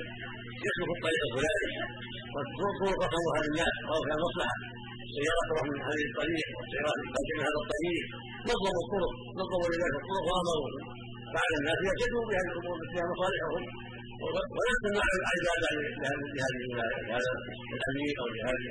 يسلك 0.65 0.89
الطريق 0.95 1.21
الفلاني 1.27 1.69
وطرق 2.33 3.01
قومها 3.13 3.39
للناس 3.43 3.75
أو 3.91 3.99
كان 4.07 4.19
مصلحة. 4.27 4.57
السيارة 5.07 5.41
تروح 5.49 5.63
من 5.71 5.79
هذه 5.89 6.03
الطريق 6.09 6.47
والسيارات 6.57 6.99
من 7.29 7.39
هذا 7.45 7.59
الطريق. 7.63 8.05
نظموا 8.49 8.81
الطرق 8.83 9.13
نظموا 9.39 9.67
لذلك 9.71 9.95
الطرق 10.01 10.25
وأمروا. 10.29 10.71
بعد 11.35 11.51
الناس 11.59 11.79
يهتدوا 11.87 12.23
بهذه 12.29 12.49
الأمور 12.53 12.77
فيها 12.91 13.05
مصالحهم. 13.13 13.63
ويكون 14.23 14.91
مع 14.97 15.05
العبادة 15.19 15.69
لهذه 16.35 16.61
لهذا 17.07 17.31
الامير 17.77 18.15
أو 18.21 18.27
لهذه 18.35 18.67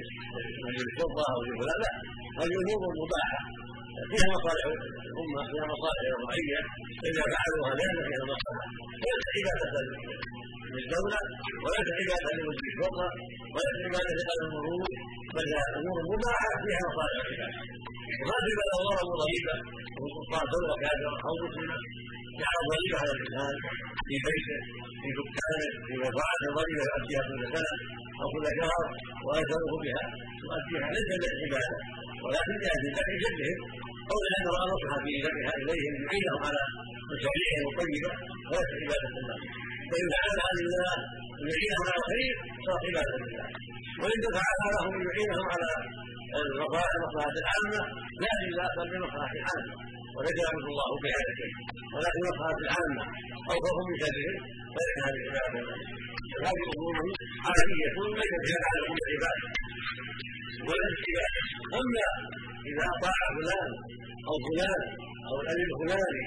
الشرطه 0.88 1.24
أو 1.34 1.38
لفلان 1.48 1.78
لا 1.84 1.92
هذه 2.40 2.56
مباحه 3.02 3.40
فيها 4.10 4.26
مصالح 4.36 4.64
الامه 5.10 5.40
فيها 5.50 5.66
مصالح 5.74 6.02
الرعيه 6.18 6.60
فاذا 7.00 7.22
فعلوها 7.32 7.72
لأن 7.78 7.96
فيها 8.08 8.24
مصلحه 8.32 8.66
ليس 9.04 9.24
عباده 9.36 9.82
للدوله 10.74 11.20
وليس 11.64 11.88
عباده 12.00 12.30
لوزير 12.38 12.66
الشرطه 12.72 13.08
وليس 13.54 13.76
عباده 13.86 14.12
لاهل 14.18 14.40
المرور 14.46 14.88
بل 15.34 15.46
امور 15.80 15.98
مباحه 16.12 16.50
فيها 16.64 16.82
مصالح 16.88 17.24
العباد 17.26 17.54
وما 18.20 18.36
في 18.44 18.50
بل 18.58 18.68
امور 18.78 18.96
ضريبه 19.22 19.54
وسلطان 20.02 20.44
دوله 20.52 20.74
كافره 20.82 21.16
أو 21.28 21.34
مسلمه 21.44 21.78
جعل 22.42 22.64
على 23.00 23.10
الإنسان 23.16 23.54
في 24.08 24.14
بيته 24.26 24.58
في 25.00 25.08
دكانه 25.18 25.68
في 25.86 25.92
مزرعته 26.02 26.46
ضريبه 26.58 26.84
يؤديها 26.90 27.22
كل 27.28 27.42
سنه 27.54 27.72
أو 28.20 28.26
كل 28.34 28.46
شهر 28.60 28.84
ويجره 29.26 29.72
بها. 29.84 30.02
يؤديها 30.44 30.86
ليس 30.94 31.08
للعباده 31.22 31.76
ولكن 32.24 32.54
لاجل 32.64 33.16
جدهم 33.24 33.58
أو 34.10 34.16
لأن 34.24 34.44
راى 34.54 34.64
مصلحه 34.72 34.98
في 35.04 35.12
ذبحها 35.24 35.54
اليهم 35.62 35.94
يعينهم 36.04 36.40
على 36.48 36.62
مشاريعهم 37.12 37.64
الطيبه 37.70 38.10
وليس 38.50 38.70
عبادة 38.82 39.08
الله. 39.20 39.38
فإن 39.90 40.06
فعلها 40.14 40.50
لله 40.58 40.94
يعينهم 41.50 41.84
على 41.88 41.98
الخير 42.02 42.34
صار 42.66 42.78
عبادة 42.88 43.16
لله. 43.24 43.46
وإن 44.02 44.22
فعلها 44.36 44.68
لهم 44.74 44.94
يعينهم 45.06 45.46
على 45.54 45.70
المصلحه 46.42 47.34
العامه 47.42 47.80
لا 48.22 48.32
لله 48.42 48.66
بل 48.78 48.86
للمصلحه 48.92 49.32
العامه 49.38 49.72
وليس 50.16 50.36
يامر 50.44 50.64
الله 50.72 50.90
بهذا 51.02 51.30
الشيء. 51.32 51.54
ولكن 51.94 52.20
المصلحه 52.24 52.58
العامه 52.64 53.02
أو 53.50 53.56
خوف 53.64 53.78
من 53.88 53.96
شرهم 54.02 54.34
فان 54.74 54.96
هذه 55.06 55.20
عباده 55.26 55.62
هذه 56.46 56.64
امور 56.74 56.96
عاليه 57.48 57.88
ليست 58.18 58.40
فيها 58.46 58.62
على 58.70 58.80
كل 58.88 59.00
عباد 59.12 59.40
ولا 60.68 60.86
عباده 61.06 61.42
اما 61.80 62.06
إذا 62.70 62.84
أطاع 62.96 63.18
فلان 63.36 63.70
أو 64.28 64.34
فلان 64.46 64.82
أو 65.28 65.34
الأمير 65.42 65.68
الفلاني 65.74 66.24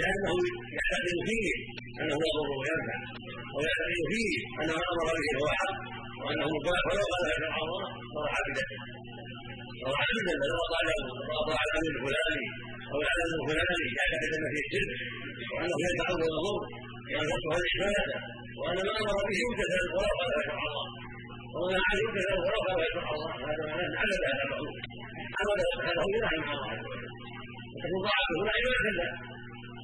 لأنه 0.00 0.32
يعتقد 0.76 1.18
فيه 1.28 1.50
انه 2.00 2.16
يضر 2.28 2.50
وينفع 2.60 2.98
أو 3.54 3.60
يعتقد 3.68 4.02
فيه 4.12 4.32
انه 4.60 4.74
أمر 4.92 5.06
به 5.18 5.30
هو 5.40 5.48
حق. 5.60 5.76
وأنه 6.24 6.46
مباح. 6.56 6.80
ولو 6.88 7.04
قال 7.12 7.24
هذا 7.32 7.48
الله 7.64 7.82
صار 8.14 8.26
عابدا 8.36 8.64
صار 9.82 9.94
عابدا 10.02 10.34
لو 10.50 10.58
أطاع 11.40 11.60
الأمير 11.68 11.92
الفلاني 11.98 12.44
أو 12.92 12.98
العالم 13.04 13.30
الفلاني 13.40 13.86
يعتقد 13.98 14.30
ان 14.38 14.44
فيه 14.54 14.66
شرك 14.72 15.00
وانه 15.54 15.76
يدفع 15.86 16.06
الضر 16.14 16.60
وينفعه 17.12 17.56
العباده 17.62 18.16
وان 18.60 18.78
ما 18.86 18.92
أمر 19.02 19.16
به 19.28 19.36
يمتثل 19.44 19.86
ولو 19.96 20.12
قال 20.20 20.30
هذا 20.38 20.54
الله. 20.68 20.86
وما 21.54 21.78
عنه 21.86 21.98
يمتثل 22.04 22.36
ولو 22.44 22.60
قال 22.66 22.76
هذا 22.84 23.00
الله. 23.14 23.32
هذا 23.48 23.62
معناه 23.70 23.98
عبد 24.00 24.12
هذا 24.28 24.42
المعروف 24.46 24.76
عبد 25.38 25.60
سبحانه 25.74 26.02
ينهى 26.14 26.28
عن 26.32 26.40
الله. 26.44 26.70
فتكون 27.72 28.00
طاعته 28.08 28.38
لا 28.46 28.52
عباده 28.58 28.86
له 28.98 29.10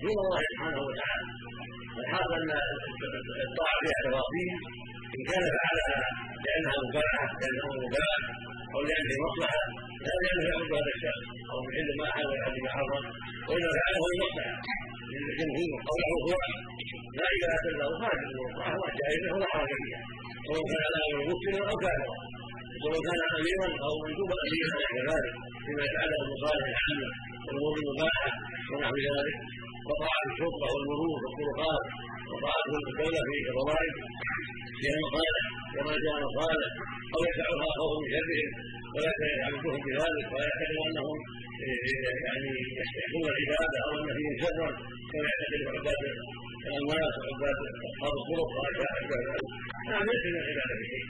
دون 0.03 0.17
الله 0.25 0.41
سبحانه 0.51 0.81
وتعالى. 0.89 1.27
والحاصل 1.97 2.35
أن 2.43 2.51
الطاعة 3.47 3.77
فيها 3.83 4.01
تفاصيل 4.07 4.49
إن 5.15 5.21
كان 5.31 5.45
فعلها 5.57 5.99
لأنها 6.45 6.77
مباحة 6.87 7.27
لأنه 7.41 7.67
مباح 7.85 8.21
أو 8.75 8.81
في 9.09 9.15
مصلحة 9.27 9.63
لا 10.05 10.13
لأنه 10.23 10.43
يعبد 10.51 10.73
هذا 10.79 10.91
الشخص 10.97 11.25
أو 11.51 11.57
محل 11.67 11.89
ما 12.01 12.07
حل 12.15 12.27
ويحل 12.31 12.57
ما 12.65 12.71
حرم 12.77 13.05
وانما 13.49 13.71
فعله 13.79 14.03
للمصلحه 14.11 14.57
للجمهور 15.13 15.71
قوله 15.89 16.11
هو 16.27 16.35
لا 17.21 17.29
إله 17.37 17.55
إلا 17.71 17.85
الله 17.89 17.99
خارج 18.03 18.23
الله 18.35 18.89
جائزه 19.01 19.31
ولا 19.35 19.47
حرج 19.55 19.71
فيها 19.85 20.01
سواء 20.47 20.63
كان 20.73 20.95
أمر 21.07 21.19
مسلم 21.31 21.55
أو 21.71 21.77
كافرا 21.85 22.17
سواء 22.83 22.99
كان 23.07 23.21
أميرا 23.39 23.69
أو 23.87 23.93
مندوبا 24.05 24.37
أميرا 24.47 24.77
نحو 24.85 24.99
ذلك. 25.11 25.35
فيما 25.65 25.83
يتعلق 25.89 26.19
بالمصالح 26.23 26.67
العامة 26.73 27.09
والأمور 27.45 27.75
المباحة 27.83 28.31
ونحو 28.71 28.97
ذلك. 29.09 29.39
وطاعه 29.89 30.25
الشرطه 30.31 30.67
والمرور 30.75 31.19
والطرقات 31.25 31.85
وطاعه 32.31 32.71
الدولة 32.83 33.21
في 33.29 33.37
الضرائب 33.51 33.95
فيها 34.81 34.97
مصالح 35.05 35.45
كما 35.77 35.93
جاء 36.05 36.17
مصالح 36.27 36.71
أو 37.15 37.21
يدفعها 37.29 37.69
خوف 37.79 37.95
من 38.03 38.09
شرهم 38.15 38.49
ولا 38.95 39.11
يعبدوهم 39.41 39.81
بذلك 39.87 40.27
ويعتقد 40.35 40.77
أنهم 40.89 41.19
يعني 42.27 42.51
يستحقون 42.81 43.27
العبادة 43.33 43.79
أو 43.87 43.91
أن 43.99 44.09
فيهم 44.17 44.35
شرا 44.43 44.69
كما 45.11 45.27
يعتقد 45.31 45.63
عباد 45.77 46.03
الناس 46.81 47.15
وعباد 47.23 47.59
اصحاب 47.89 48.15
الطرق 48.21 48.51
واشياء 48.59 48.95
ذلك 49.11 49.43
نعم 49.91 50.05
ليس 50.11 50.25
من 50.33 50.39
العبادة 50.43 50.75
بشيء 50.81 51.07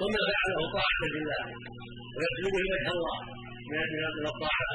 وما 0.00 0.20
فعله 0.30 0.60
طاعة 0.76 1.00
لله 1.14 1.42
ويطلب 2.16 2.52
وجه 2.58 2.88
الله 2.94 3.16
من 4.20 4.26
الطاعة 4.32 4.70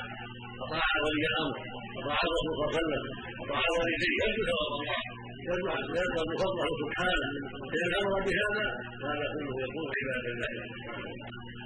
وطاع 0.59 0.89
ولي 1.03 1.25
الأمر 1.31 1.57
وطاع 1.95 2.19
الرسول 2.27 2.51
صلى 2.57 2.63
الله 2.63 2.71
عليه 2.71 2.79
وسلم 2.81 3.03
وطاع 3.39 3.63
والديه 3.79 4.13
يرجو 4.21 4.43
ثواب 4.49 4.71
الله. 4.81 5.01
يجمع 5.49 5.75
يرضى 5.97 6.23
بفضله 6.31 6.67
سبحانه 6.81 7.29
لأن 7.73 7.91
الامر 7.91 8.19
بهذا 8.27 8.65
هذا 9.07 9.25
كله 9.33 9.55
يكون 9.65 9.85
عباده 9.97 10.29
الله 10.33 10.53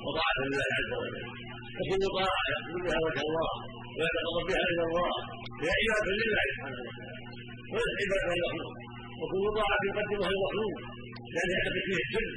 وطاعه 0.05 0.37
لله 0.45 0.67
عز 0.77 0.91
وجل 0.99 1.17
فكل 1.77 2.03
طاعه 2.17 2.43
يقصد 2.53 2.77
بها 2.85 2.99
وجه 3.05 3.21
الله 3.29 3.51
ويتقرب 3.97 4.43
بها 4.49 4.63
إلى 4.71 4.83
الله 4.89 5.11
هي 5.63 5.69
عباده 5.97 6.11
لله 6.21 6.43
سبحانه 6.51 6.79
وتعالى 6.85 7.13
وليس 7.73 8.11
عباده 8.23 8.35
له 8.43 8.53
وكل 9.21 9.45
طاعة 9.59 9.81
يقدمها 9.89 10.29
المخلوق 10.35 10.75
لأن 11.33 11.49
يعتقد 11.55 11.81
فيه 11.87 11.99
السر 12.05 12.27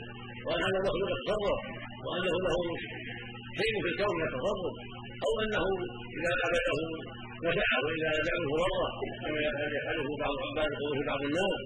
وأن 0.47 0.61
هذا 0.67 0.79
المخلوق 0.81 1.11
يتصرف 1.17 1.61
وأنه 2.07 2.35
له 2.47 2.59
شيء 3.61 3.75
في 3.83 3.89
الكون 3.93 4.17
يتصرف 4.27 4.75
أو 5.27 5.33
أنه 5.45 5.65
إذا 6.19 6.31
عبده 6.43 6.79
نفعه 7.47 7.79
وإذا 7.85 8.11
لم 8.31 8.43
ضره 8.53 8.85
كما 9.23 9.41
يفعله 9.77 10.09
بعض 10.23 10.35
العباد 10.43 10.73
في 10.97 11.03
بعض 11.11 11.21
الناس 11.29 11.59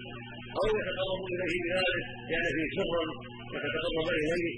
أو 0.58 0.64
يتقرب 0.78 1.20
إليه 1.32 1.56
بذلك 1.64 2.04
لأن 2.30 2.46
فيه 2.56 2.68
سرا 2.76 3.02
يتقرب 3.66 4.06
إليه 4.18 4.54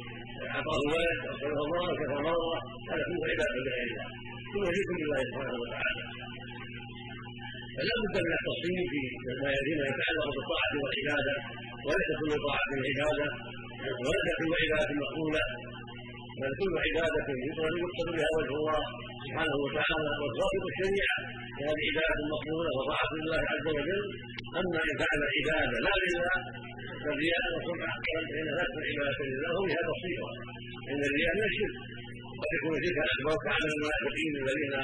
أعطاه 0.55 0.81
ولد 0.93 1.19
أرسله 1.31 1.61
الله 1.67 1.87
كفر 2.01 2.19
مرة 2.29 2.55
هذا 2.91 3.03
كله 3.09 3.25
عبادة 3.33 3.59
لغير 3.67 3.89
الله 3.91 4.07
كله 4.53 4.69
شرك 4.77 4.91
بالله 5.01 5.21
سبحانه 5.31 5.57
وتعالى 5.63 6.03
فلا 7.77 7.95
بد 8.03 8.17
من 8.27 8.33
التصميم 8.41 8.85
في 8.93 9.01
ما 9.41 9.51
يتعلق 9.91 10.27
بالطاعة 10.37 10.73
والعبادة 10.83 11.35
وليس 11.87 12.11
كل 12.21 12.33
طاعة 12.47 12.71
عبادة 12.89 13.27
وليس 14.07 14.29
كل 14.41 14.53
عبادة 14.63 14.93
مقبولة 15.03 15.45
بل 16.41 16.51
كل 16.61 16.73
عبادة 16.87 17.27
يقصد 17.83 18.09
بها 18.17 18.29
وجه 18.39 18.55
الله 18.61 18.81
سبحانه 19.27 19.57
وتعالى 19.65 20.13
والضابط 20.23 20.65
الشريعة 20.73 21.19
هذه 21.69 21.85
عبادة 21.91 22.23
مقبولة 22.35 22.71
وطاعة 22.79 23.11
لله 23.19 23.41
عز 23.53 23.67
وجل. 23.77 24.05
أما 24.61 24.79
إن 24.89 24.95
فعل 25.03 25.21
عبادة 25.37 25.77
لا 25.87 25.95
لله 26.05 26.37
فالرياء 27.03 27.45
والسمعة 27.55 27.97
فإن 28.31 28.47
لست 28.59 28.77
عبادة 28.91 29.21
لله 29.33 29.55
بها 29.69 29.83
بصيرة. 29.91 30.31
إن 30.91 31.01
الرياء 31.09 31.33
من 31.39 31.45
الشرك 31.51 31.77
قد 32.41 32.51
يكون 32.57 32.75
شركا 32.85 33.05
أكبر 33.15 33.35
كعمل 33.47 33.71
المنافقين 33.77 34.33
الذين 34.43 34.75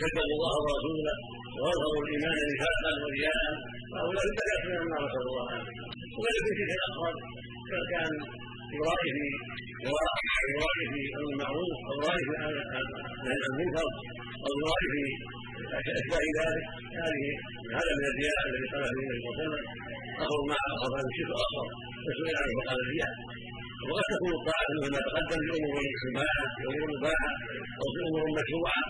كذبوا 0.00 0.34
الله 0.36 0.54
ورسوله 0.64 1.16
واظهروا 1.60 2.02
الإيمان 2.04 2.38
نفاقا 2.52 2.90
ورياء. 3.02 3.44
هؤلاء 3.96 4.24
بدات 4.38 4.62
من 4.70 4.76
النار 4.84 5.02
نسال 5.06 5.24
الله 5.30 5.44
العافيه 5.50 5.84
وذلك 6.18 6.46
شرك 6.58 6.72
الاصغر 6.78 7.14
كان 7.92 8.12
يرائي 8.78 9.10
في 9.16 9.86
يرائي 10.52 10.84
في 10.92 11.00
المعروف 11.32 11.76
يرائي 11.96 12.24
في 12.28 12.34
نهي 12.42 12.60
عن 13.30 13.38
المنكر 13.50 13.88
يرائي 14.58 14.88
في 15.84 15.90
اشباه 16.00 16.24
ذلك 16.40 16.64
هذه 17.02 17.24
هذا 17.78 17.92
من 17.98 18.04
الرياء 18.12 18.38
الذي 18.48 18.66
قال 18.74 18.84
فيه 18.94 19.02
النبي 19.04 19.18
صلى 19.22 19.30
الله 19.30 19.36
عليه 19.36 19.46
وسلم 19.46 19.64
اخر 20.24 20.38
ما 20.50 20.56
اخر 20.74 20.88
هذا 20.96 21.08
الشرك 21.12 21.30
الاصغر 21.34 21.66
فسئل 22.04 22.34
عنه 22.40 22.52
فقال 22.58 22.78
الرياء 22.84 23.12
وقد 23.88 24.04
تكون 24.12 24.32
الطاعه 24.38 24.66
مثل 24.76 24.88
ما 24.94 25.00
تقدم 25.08 25.40
بامور 25.48 25.82
مباحه 26.08 26.46
بامور 26.62 26.88
مباحه 26.96 27.32
أو 27.80 27.86
في 27.94 28.00
امور 28.08 28.26
مشروعه 28.38 28.82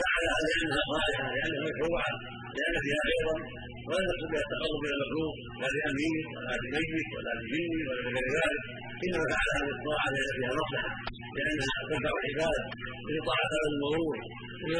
فعلها 0.00 0.38
لانها 0.46 0.82
صالحه 0.92 1.26
لانها 1.34 1.62
مشروعه 1.70 2.10
لأن 2.56 2.76
فيها 2.84 3.00
خيرا 3.08 3.34
ولا 3.88 4.02
يقصد 4.08 4.28
بها 4.32 4.42
التقرب 4.46 4.82
إلى 4.86 4.94
المخلوق 4.96 5.34
لا 5.60 5.68
لامين 5.76 6.18
ولا 6.34 6.54
لميت 6.62 7.08
ولا 7.14 7.32
لجن 7.38 7.72
ولا 7.88 8.00
لغير 8.06 8.28
ذلك. 8.38 8.62
إنما 9.04 9.24
فعلها 9.32 9.60
للطاعه 9.68 10.08
لأن 10.14 10.30
فيها 10.36 10.52
مصلحه 10.60 10.92
لأنها 11.36 11.76
تنفع 11.88 12.12
العباد. 12.20 12.62
لطاعه 13.14 13.52
المرور 13.70 14.16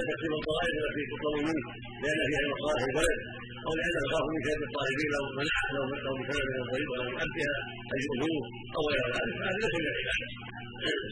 تكتب 0.09 0.33
الطائف 0.41 0.75
التي 0.83 1.03
تطلب 1.12 1.37
منه 1.49 1.65
لأن 2.03 2.21
فيها 2.31 2.45
مصالح 2.55 2.83
البلد. 2.91 3.19
أو 3.67 3.73
لأنه 3.79 4.01
يخاف 4.07 4.25
من 4.33 4.41
كيد 4.47 4.61
الطالبين 4.69 5.09
لو 5.17 5.25
منع 5.39 5.59
لو 5.77 5.85
لو 6.07 6.15
بسبب 6.21 6.49
من 6.55 6.61
الطريق 6.65 6.89
ولم 6.93 7.09
يؤديها 7.15 7.57
أن 7.93 7.99
يؤذوه 8.07 8.45
أو 8.77 8.83
غير 8.91 9.05
ذلك. 9.17 9.35
هذا 9.47 9.59
ليس 9.62 9.75
من 9.81 9.87
العباده 9.93 10.29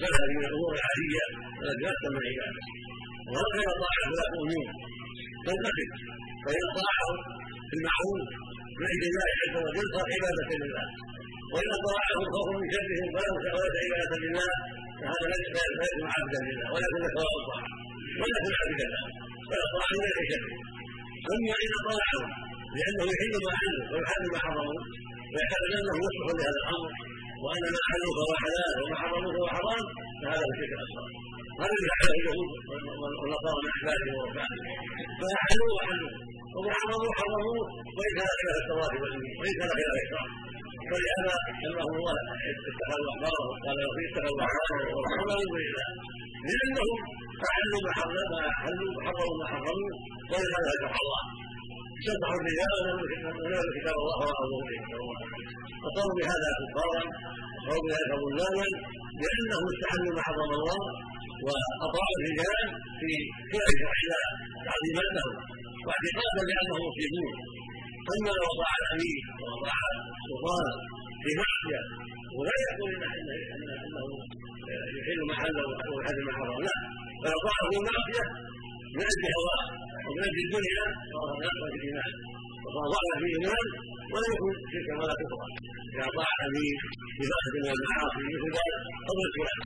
سهل 0.02 0.28
من 0.36 0.44
الأمور 0.48 0.72
العادية 0.78 1.24
التي 1.62 1.82
لا 1.84 1.92
تسمى 1.98 2.18
العباده 2.24 2.62
وهكذا 3.30 3.72
طاعة 3.82 4.06
لا 4.18 4.24
تؤمنون 4.34 4.66
تنتقل 5.46 5.88
فان 6.44 6.64
طاعه 6.78 7.08
في 7.68 7.74
المعروف 7.78 8.20
من 8.78 8.86
عند 8.92 9.02
الله 9.10 9.28
عز 9.40 9.56
وجل 9.66 9.86
صار 9.94 10.06
عبادة 10.14 10.44
لله. 10.62 10.84
وان 11.54 11.70
طاعه 11.88 12.16
خوف 12.34 12.48
من 12.60 12.66
شرهم 12.74 13.08
وليس 13.14 13.36
عباده 13.84 14.16
لله 14.24 14.52
فهذا 15.00 15.26
ليس 15.32 15.46
يكون 15.84 16.06
عبدا 16.16 16.40
لله 16.48 16.66
ولكن 16.74 17.00
ثواب 17.16 17.34
الطاعه 17.40 17.68
ولكن 18.20 18.52
عبدا 18.62 18.86
له 18.94 19.02
فالطاعه 19.50 19.94
من 20.02 20.24
شره 20.30 20.52
اما 21.34 21.54
ان 21.64 21.74
طاعه 21.90 22.22
لأنه 22.76 23.04
يحل 23.12 23.34
ما 23.46 23.52
حله 23.60 23.84
ويحل 23.92 24.24
ما 24.34 24.38
حرمه. 24.44 24.82
ويعتقد 25.32 25.72
انه 25.80 25.94
يصلح 26.06 26.28
لهذا 26.38 26.58
الأمر 26.62 26.90
وأن 27.44 27.64
ما 27.74 27.80
حله 27.90 28.08
فهو 28.18 28.32
حلال 28.44 28.72
وما 28.82 28.96
حرمه 29.02 29.28
فهو 29.34 29.46
حرام 29.56 29.84
فهذا 30.20 30.44
الشرك 30.52 30.72
الاصغر 30.78 31.06
هذا 31.60 31.72
الذي 31.76 31.88
فعله 31.90 32.12
اليهود 32.18 32.50
والنصارى 33.20 33.58
من 33.64 33.70
احبابهم 33.76 34.14
ورفاعهم 34.20 34.60
فاحلوا 35.20 35.70
وحلوا 35.76 36.12
حرموا 36.54 37.12
حرموه 37.18 37.58
وان 37.96 38.10
كان 38.16 38.28
خلاف 38.40 38.56
التوراه 38.62 38.94
وان 39.40 39.52
كان 39.58 39.70
خلاف 39.76 39.96
الشرع 40.02 40.24
ولهذا 40.90 41.34
سماه 41.62 41.90
الله 41.98 42.16
اتخذوا 42.70 43.08
احبارهم 43.12 43.54
قال 43.64 43.78
اتخذوا 44.06 44.40
احبارهم 44.46 44.88
ورسوله 44.96 45.36
من 45.40 45.46
دون 45.50 45.62
الله 45.68 45.88
لانهم 46.48 46.98
فعلوا 47.42 47.80
ما 47.86 48.42
حلوا 48.62 48.90
وحرموا 48.96 49.34
ما 49.40 49.46
حرموا 49.52 49.92
ولهذا 50.32 50.70
شرع 50.80 50.96
الله 51.04 51.22
شرعوا 52.04 52.38
الرجال 52.40 52.78
ونزلوا 52.86 53.72
كتاب 53.76 53.96
الله 54.02 54.16
وراء 54.22 54.40
ظهورهم 54.50 55.18
فصاروا 55.82 56.14
بهذا 56.18 56.50
كفارا 56.60 57.02
وصاروا 57.66 57.84
بذلك 57.86 58.12
ظلاما 58.24 58.66
لانهم 59.22 59.64
استحلوا 59.72 60.12
ما 60.16 60.22
حرم 60.28 60.50
الله 60.58 60.80
واطاعوا 61.46 62.16
الرجال 62.18 62.66
في 63.00 63.12
فعل 63.52 63.68
الله 64.04 64.26
تعظيما 64.66 65.04
لهم 65.16 65.34
واعتقادا 65.86 66.40
بانهم 66.48 66.80
مصيبون 66.88 67.32
اما 68.14 68.30
لو 68.38 68.44
اطاع 68.54 68.72
الامير 68.82 69.20
واطاع 69.42 69.78
السلطان 70.18 70.66
في 71.22 71.30
معصيه 71.40 71.82
ولا 72.36 72.54
يقول 72.66 72.90
إنه 72.94 74.04
يحل 74.98 75.20
محله 75.30 75.62
ويحل 75.92 76.18
ما 76.26 76.32
حرم 76.38 76.58
لا. 76.68 76.76
بل 77.22 77.30
اطاعه 77.38 77.64
في 77.72 77.78
معصيه 77.88 78.24
من 78.96 79.02
أجل 79.10 79.24
هواه 79.38 79.62
ومن 80.06 80.22
أجل 80.28 80.38
الدنيا. 80.46 80.84
فهو 81.12 81.26
في 81.72 81.76
الايمان 81.78 82.12
وصار 82.64 82.86
ضعف 82.94 83.12
في 83.20 83.26
الايمان 83.28 83.66
ولا 84.12 84.26
يكون 84.34 84.52
شركا 84.72 84.94
ولا 85.00 85.14
كفرا 85.20 85.46
إذا 85.94 86.04
اطاع 86.10 86.28
الامير 86.38 86.76
في 87.16 87.22
معصيه 87.32 87.60
من 87.64 87.70
المعاصي 87.76 88.20
مثل 88.34 88.48
ذلك 88.56 88.78
قبل 89.08 89.24
فلان 89.36 89.60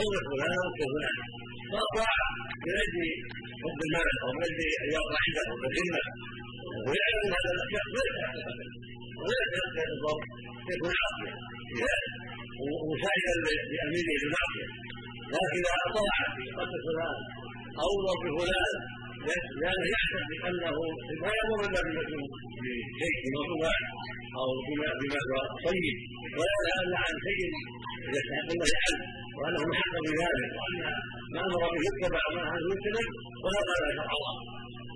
قبل 0.00 0.16
فلان 0.30 0.56
وكفلان 0.66 1.16
فاطاع 1.72 2.14
من 2.66 2.76
حب 3.62 3.78
المال 3.86 4.14
أو 4.24 4.30
أجل 4.46 4.60
ان 4.82 4.88
يقع 4.96 5.18
عنده 5.24 5.44
بالذمه 5.62 6.02
ويعلم 6.86 7.28
هذا 7.36 7.50
الاشياء 7.54 7.84
ليس 7.96 8.16
وليس 9.20 9.52
يضر 9.92 10.18
يكون 10.72 10.92
عاصيا 11.02 11.34
ومشاهدا 12.62 13.34
لاميره 13.72 14.12
بالمعصيه 14.20 14.68
لكن 15.34 15.60
إذا 15.60 15.72
أطاع 15.86 16.16
في 16.36 16.44
قتل 16.58 16.78
فلان 16.86 17.16
أو 17.84 17.90
ضرب 18.06 18.24
فلان 18.40 18.74
لأنه 19.60 19.84
يحسب 19.94 20.28
انه 20.48 20.76
لا 21.22 21.30
يامر 21.38 21.60
الا 21.66 21.80
بشيء 21.86 23.22
مطوع 23.36 23.74
أو 24.40 24.48
بما 24.66 24.88
بما 25.00 25.20
طيب 25.66 25.96
ولا 26.38 26.54
يتنازع 26.58 27.00
عن 27.08 27.14
شيء 27.26 27.42
يستحق 28.14 28.48
الله 28.54 28.70
عنه 28.84 29.02
وانه 29.40 29.62
محق 29.70 29.94
بذلك 30.06 30.50
وان 30.58 30.74
ما 31.34 31.40
أمر 31.46 31.62
به 31.72 31.80
يتبع 31.88 32.22
ما 32.36 32.42
عنه 32.52 32.66
يتبع 32.74 33.04
ولا 33.44 33.60
قال 33.68 33.82
شرع 33.98 34.12
الله 34.18 34.34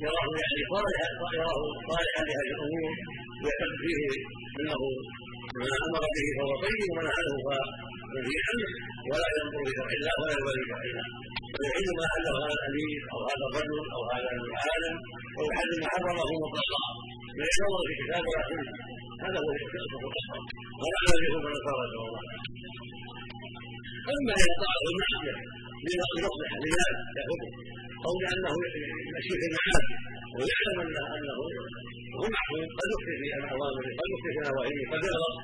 يراه 0.05 0.29
يعني 0.43 0.63
صالحا 0.73 1.09
يراه 1.39 1.61
صالحا 1.91 2.21
لهذه 2.29 2.51
الأمور 2.57 2.93
ويحب 3.43 3.73
فيه 3.83 4.01
انه 4.61 4.81
ما 5.61 5.69
أمر 5.87 6.03
به 6.15 6.27
فهو 6.37 6.53
طيب 6.65 6.81
وما 6.91 7.11
عنه 7.19 7.35
فنهي 8.11 8.39
عنه 8.49 8.67
ولا 9.11 9.29
ينظر 9.39 9.61
بشرع 9.67 9.91
الله 9.99 10.15
ولا 10.23 10.35
يبالي 10.39 10.65
بشرع 10.71 11.07
ويحل 11.59 11.89
ما 11.99 12.05
حله 12.13 12.31
هذا 12.39 12.55
الامير 12.59 13.01
أو 13.13 13.19
هذا 13.31 13.45
الرجل 13.49 13.79
أو 13.97 14.03
هذا 14.13 14.29
العالم 14.37 14.95
ويحل 15.37 15.71
ما 15.83 15.87
حرمه 15.95 16.29
مطلقا 16.45 16.91
من 17.39 17.47
النظر 17.53 17.81
في 17.89 17.95
كتاب 18.01 18.25
رسوله 18.39 18.73
هذا 19.25 19.39
هو 19.45 19.51
الشرك 19.57 19.75
الاصغر 19.79 20.13
ولا 20.83 20.99
الذي 21.05 21.27
هو 21.35 21.39
النصارى 21.51 21.85
الله 21.89 22.23
أما 24.13 24.33
ان 24.45 24.51
طاعه 24.63 24.85
المعصية 24.93 25.37
لمصلحه 25.87 26.57
لذلك 26.65 26.99
يحكم 27.19 27.51
أو 28.07 28.13
لأنه 28.23 28.53
يمشي 29.09 29.35
في 29.41 29.47
المعاصي 29.51 29.95
ويعلم 30.37 30.79
أنه 31.17 31.35
هو 32.19 32.27
معصوم 32.37 32.65
قد 32.79 32.89
يخفي 32.93 33.15
في 33.21 33.27
الاوامر 33.41 33.83
قد 33.99 34.09
يخفي 34.13 34.31
في 34.35 34.41
نواهيه 34.49 34.85
قد 34.93 35.03
يغلط 35.11 35.37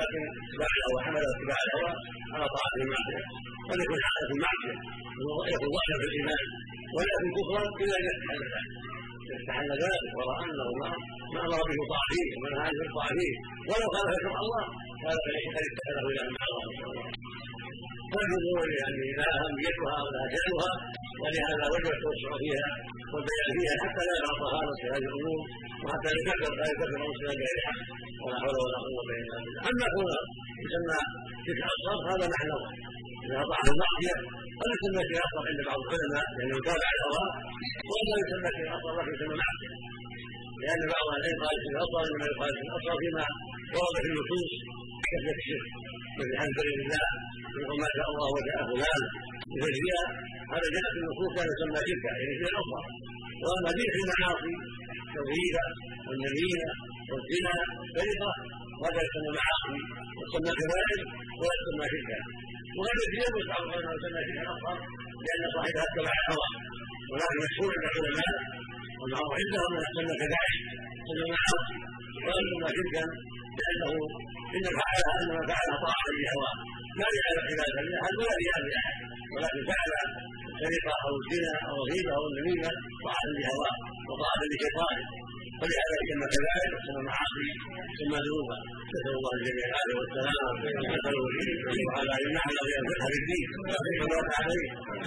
لكن 0.00 0.20
اتباع 0.46 0.70
الهوى 0.78 0.98
حمل 1.06 1.22
اتباع 1.34 1.58
الهوى 1.66 1.92
على 2.34 2.46
طاعه 2.54 2.74
المعصية. 2.80 3.24
قد 3.68 3.78
يكون 3.84 3.98
حالة 4.08 4.30
المعصية. 4.36 4.74
يكون 5.54 5.68
ضعفا 5.76 5.96
في 6.00 6.06
الإيمان. 6.10 6.46
ولا 6.94 7.10
يكون 7.16 7.30
كفرا 7.36 7.62
إلا 7.82 7.96
ان 8.00 8.04
يستحل 9.32 9.70
ذلك 9.84 10.10
وراى 10.18 10.42
انه 10.50 10.68
ما 10.80 10.90
ما 11.34 11.40
أمر 11.46 11.60
به 11.68 11.76
يطاع 11.82 12.02
فيه 12.12 12.28
ونهى 12.40 12.62
عنه 12.66 12.80
يطاع 12.88 13.06
فيه 13.18 13.34
ولو 13.68 13.88
كان 13.94 14.06
شرع 14.22 14.36
الله 14.44 14.64
هذا 15.06 15.18
فليس 15.24 15.54
اتخذه 15.70 16.06
إلى 16.12 16.22
مع 16.36 16.44
الله 16.50 16.65
فالجذور 18.16 18.66
يعني 18.82 19.04
لها 19.18 19.32
اهميتها 19.42 19.94
ولها 20.04 20.26
شانها 20.34 20.72
ولهذا 21.22 21.64
وجب 21.72 21.90
التوسع 21.96 22.32
فيها 22.42 22.68
والبيان 23.12 23.48
فيها 23.58 23.74
حتى 23.84 24.02
لا 24.08 24.14
يقع 24.20 24.34
خالص 24.52 24.76
في 24.82 24.86
هذه 24.94 25.06
الأمور 25.10 25.40
وحتى 25.84 26.08
لا 26.14 26.18
يكفر 26.20 26.52
لا 26.60 26.66
يكفر 26.70 26.88
المسلم 26.98 27.32
بغيرها 27.40 27.72
ولا 28.24 28.36
حول 28.42 28.56
ولا 28.64 28.78
قوه 28.86 29.02
الا 29.20 29.36
بالله 29.44 29.60
اما 29.70 29.86
كون 29.94 30.08
يسمى 30.64 31.00
شرك 31.46 31.60
اصغر 31.74 31.98
هذا 32.10 32.26
معنى 32.34 32.56
اذا 33.24 33.36
وقع 33.42 33.58
المعصيه 33.74 34.16
قد 34.60 34.68
يسمى 34.76 35.02
شيء 35.08 35.20
اصغر 35.26 35.42
عند 35.50 35.60
بعض 35.68 35.78
العلماء 35.86 36.26
لأنه 36.36 36.56
تابع 36.68 36.88
الهوى 36.96 37.26
وقد 37.88 38.18
يسمى 38.24 38.50
شيء 38.56 38.68
اصغر 38.76 38.92
لكن 38.98 39.12
يسمى 39.16 39.34
معصيه 39.42 39.72
لأن 40.62 40.82
بعض 40.94 41.06
العلم 41.18 41.38
قال 41.44 41.56
شيء 41.64 41.74
اصغر 41.84 42.02
انما 42.08 42.26
يقال 42.32 42.50
شيء 42.60 42.70
اصغر 42.78 42.96
فيما 43.02 43.24
ورد 43.76 43.96
في 44.04 44.08
النصوص 44.12 44.50
كثره 45.10 45.38
الشرك 45.42 45.66
مثل 46.18 46.32
حمد 46.40 46.58
لله 46.70 47.06
يقول 47.60 47.76
ما 47.84 47.88
شاء 47.96 48.08
الله 48.12 48.28
وشاء 48.36 48.60
فلان 48.70 49.02
بفجرها 49.50 50.04
هذا 50.54 50.66
جاء 50.74 50.86
في 50.92 50.98
النصوص 51.02 51.30
كان 51.36 51.46
يسمى 51.52 51.80
شركا 51.88 52.10
يعني 52.20 52.34
شيء 52.42 52.54
اصغر 52.62 52.84
واما 53.44 53.70
ذكر 53.78 53.94
المعاصي 54.02 54.52
التوحيد 55.06 55.56
والنميمه 56.06 56.70
والزنا 57.10 57.54
والسرقه 57.96 58.32
وهذا 58.80 59.00
يسمى 59.06 59.30
معاصي 59.38 59.76
ويسمى 60.16 60.52
كبائر 60.60 60.98
ولا 61.40 61.54
يسمى 61.60 61.84
شركا 61.92 62.18
وهذا 62.76 63.02
يجوز 63.06 63.44
بعض 63.52 63.62
العلماء 63.68 63.94
يسمى 63.98 64.20
شركا 64.28 64.42
اصغر 64.54 64.76
لأن 65.26 65.42
صاحبها 65.56 65.84
اتبع 65.88 66.12
الهوى 66.20 66.48
ولكن 67.10 67.36
مشهور 67.46 67.70
عند 67.76 67.86
العلماء 67.92 68.34
والمعروف 69.00 69.32
عندهم 69.40 69.70
أن 69.78 69.82
يسمى 69.88 70.14
كبائر 70.22 70.54
يسمى 71.08 71.26
معاصي. 71.36 71.74
ولا 72.26 72.40
يسمى 72.44 72.68
شركا 72.76 73.04
لأنه 73.58 73.92
إن 74.56 74.64
فعلها 74.78 75.12
انما 75.20 75.42
فعلها 75.50 75.76
طاعة 75.84 76.06
لهواه 76.22 76.54
لا 76.98 77.06
لأهل 77.14 77.36
عبادة 77.48 77.80
لأحد 77.90 78.14
ولا 78.20 78.34
لأهل 78.44 78.64
أحد 78.80 78.96
ولكن 79.34 79.60
فعل 79.70 79.90
السرقة 80.50 80.94
أو 81.06 81.12
الزنا 81.20 81.52
أو 81.70 81.76
الغيبة 81.84 82.12
أو 82.18 82.24
النميمة 82.30 82.70
طاعة 83.04 83.24
لهواه 83.38 83.74
وطاعة 84.08 84.40
لشيطانه 84.50 85.04
فلهذا 85.60 85.96
يسمى 86.02 86.26
كذلك 86.34 86.72
يسمى 86.78 87.02
معاصي 87.08 87.46
يسمى 87.92 88.18
ذنوبا 88.26 88.56
نسأل 88.92 89.14
الله 89.18 89.32
الجميع 89.38 89.64
العافية 89.70 89.96
والسلامة 90.00 90.48
ونسأله 90.62 91.24
وعلى 91.88 92.12
وإياه 92.62 92.80
الفتح 92.82 93.04
في 93.12 93.18
الدين 93.22 93.48
ويبارك 93.64 94.30
عليه 94.40 94.66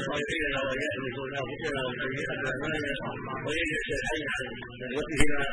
ويعيننا 0.10 0.60
وإياكم 0.67 1.01
من 1.05 1.12
شرور 1.15 1.29
أنفسنا 1.43 1.79
ومن 1.86 1.97
سيئات 2.15 2.39
أعمالنا 2.49 2.93
ويجعل 3.45 3.79
الشيطان 3.84 4.21
عن 4.34 4.43
نسبتهما 4.93 5.45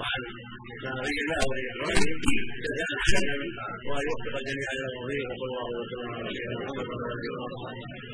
وعن 0.00 0.20
ما 0.84 0.90
بين 1.04 1.16
جزاء 2.64 2.98
وان 3.88 4.02
يوفق 4.08 4.34
الجميع 4.42 4.68
إلى 4.76 4.86
الرضي 4.90 5.20
وصلى 5.28 5.46
الله 5.50 5.68
وسلم 5.80 6.10
على 6.16 6.28
سيدنا 6.36 6.56
محمد 6.68 6.86
وعلى 7.02 7.14
اله 7.18 7.32
وصحبه 7.44 8.08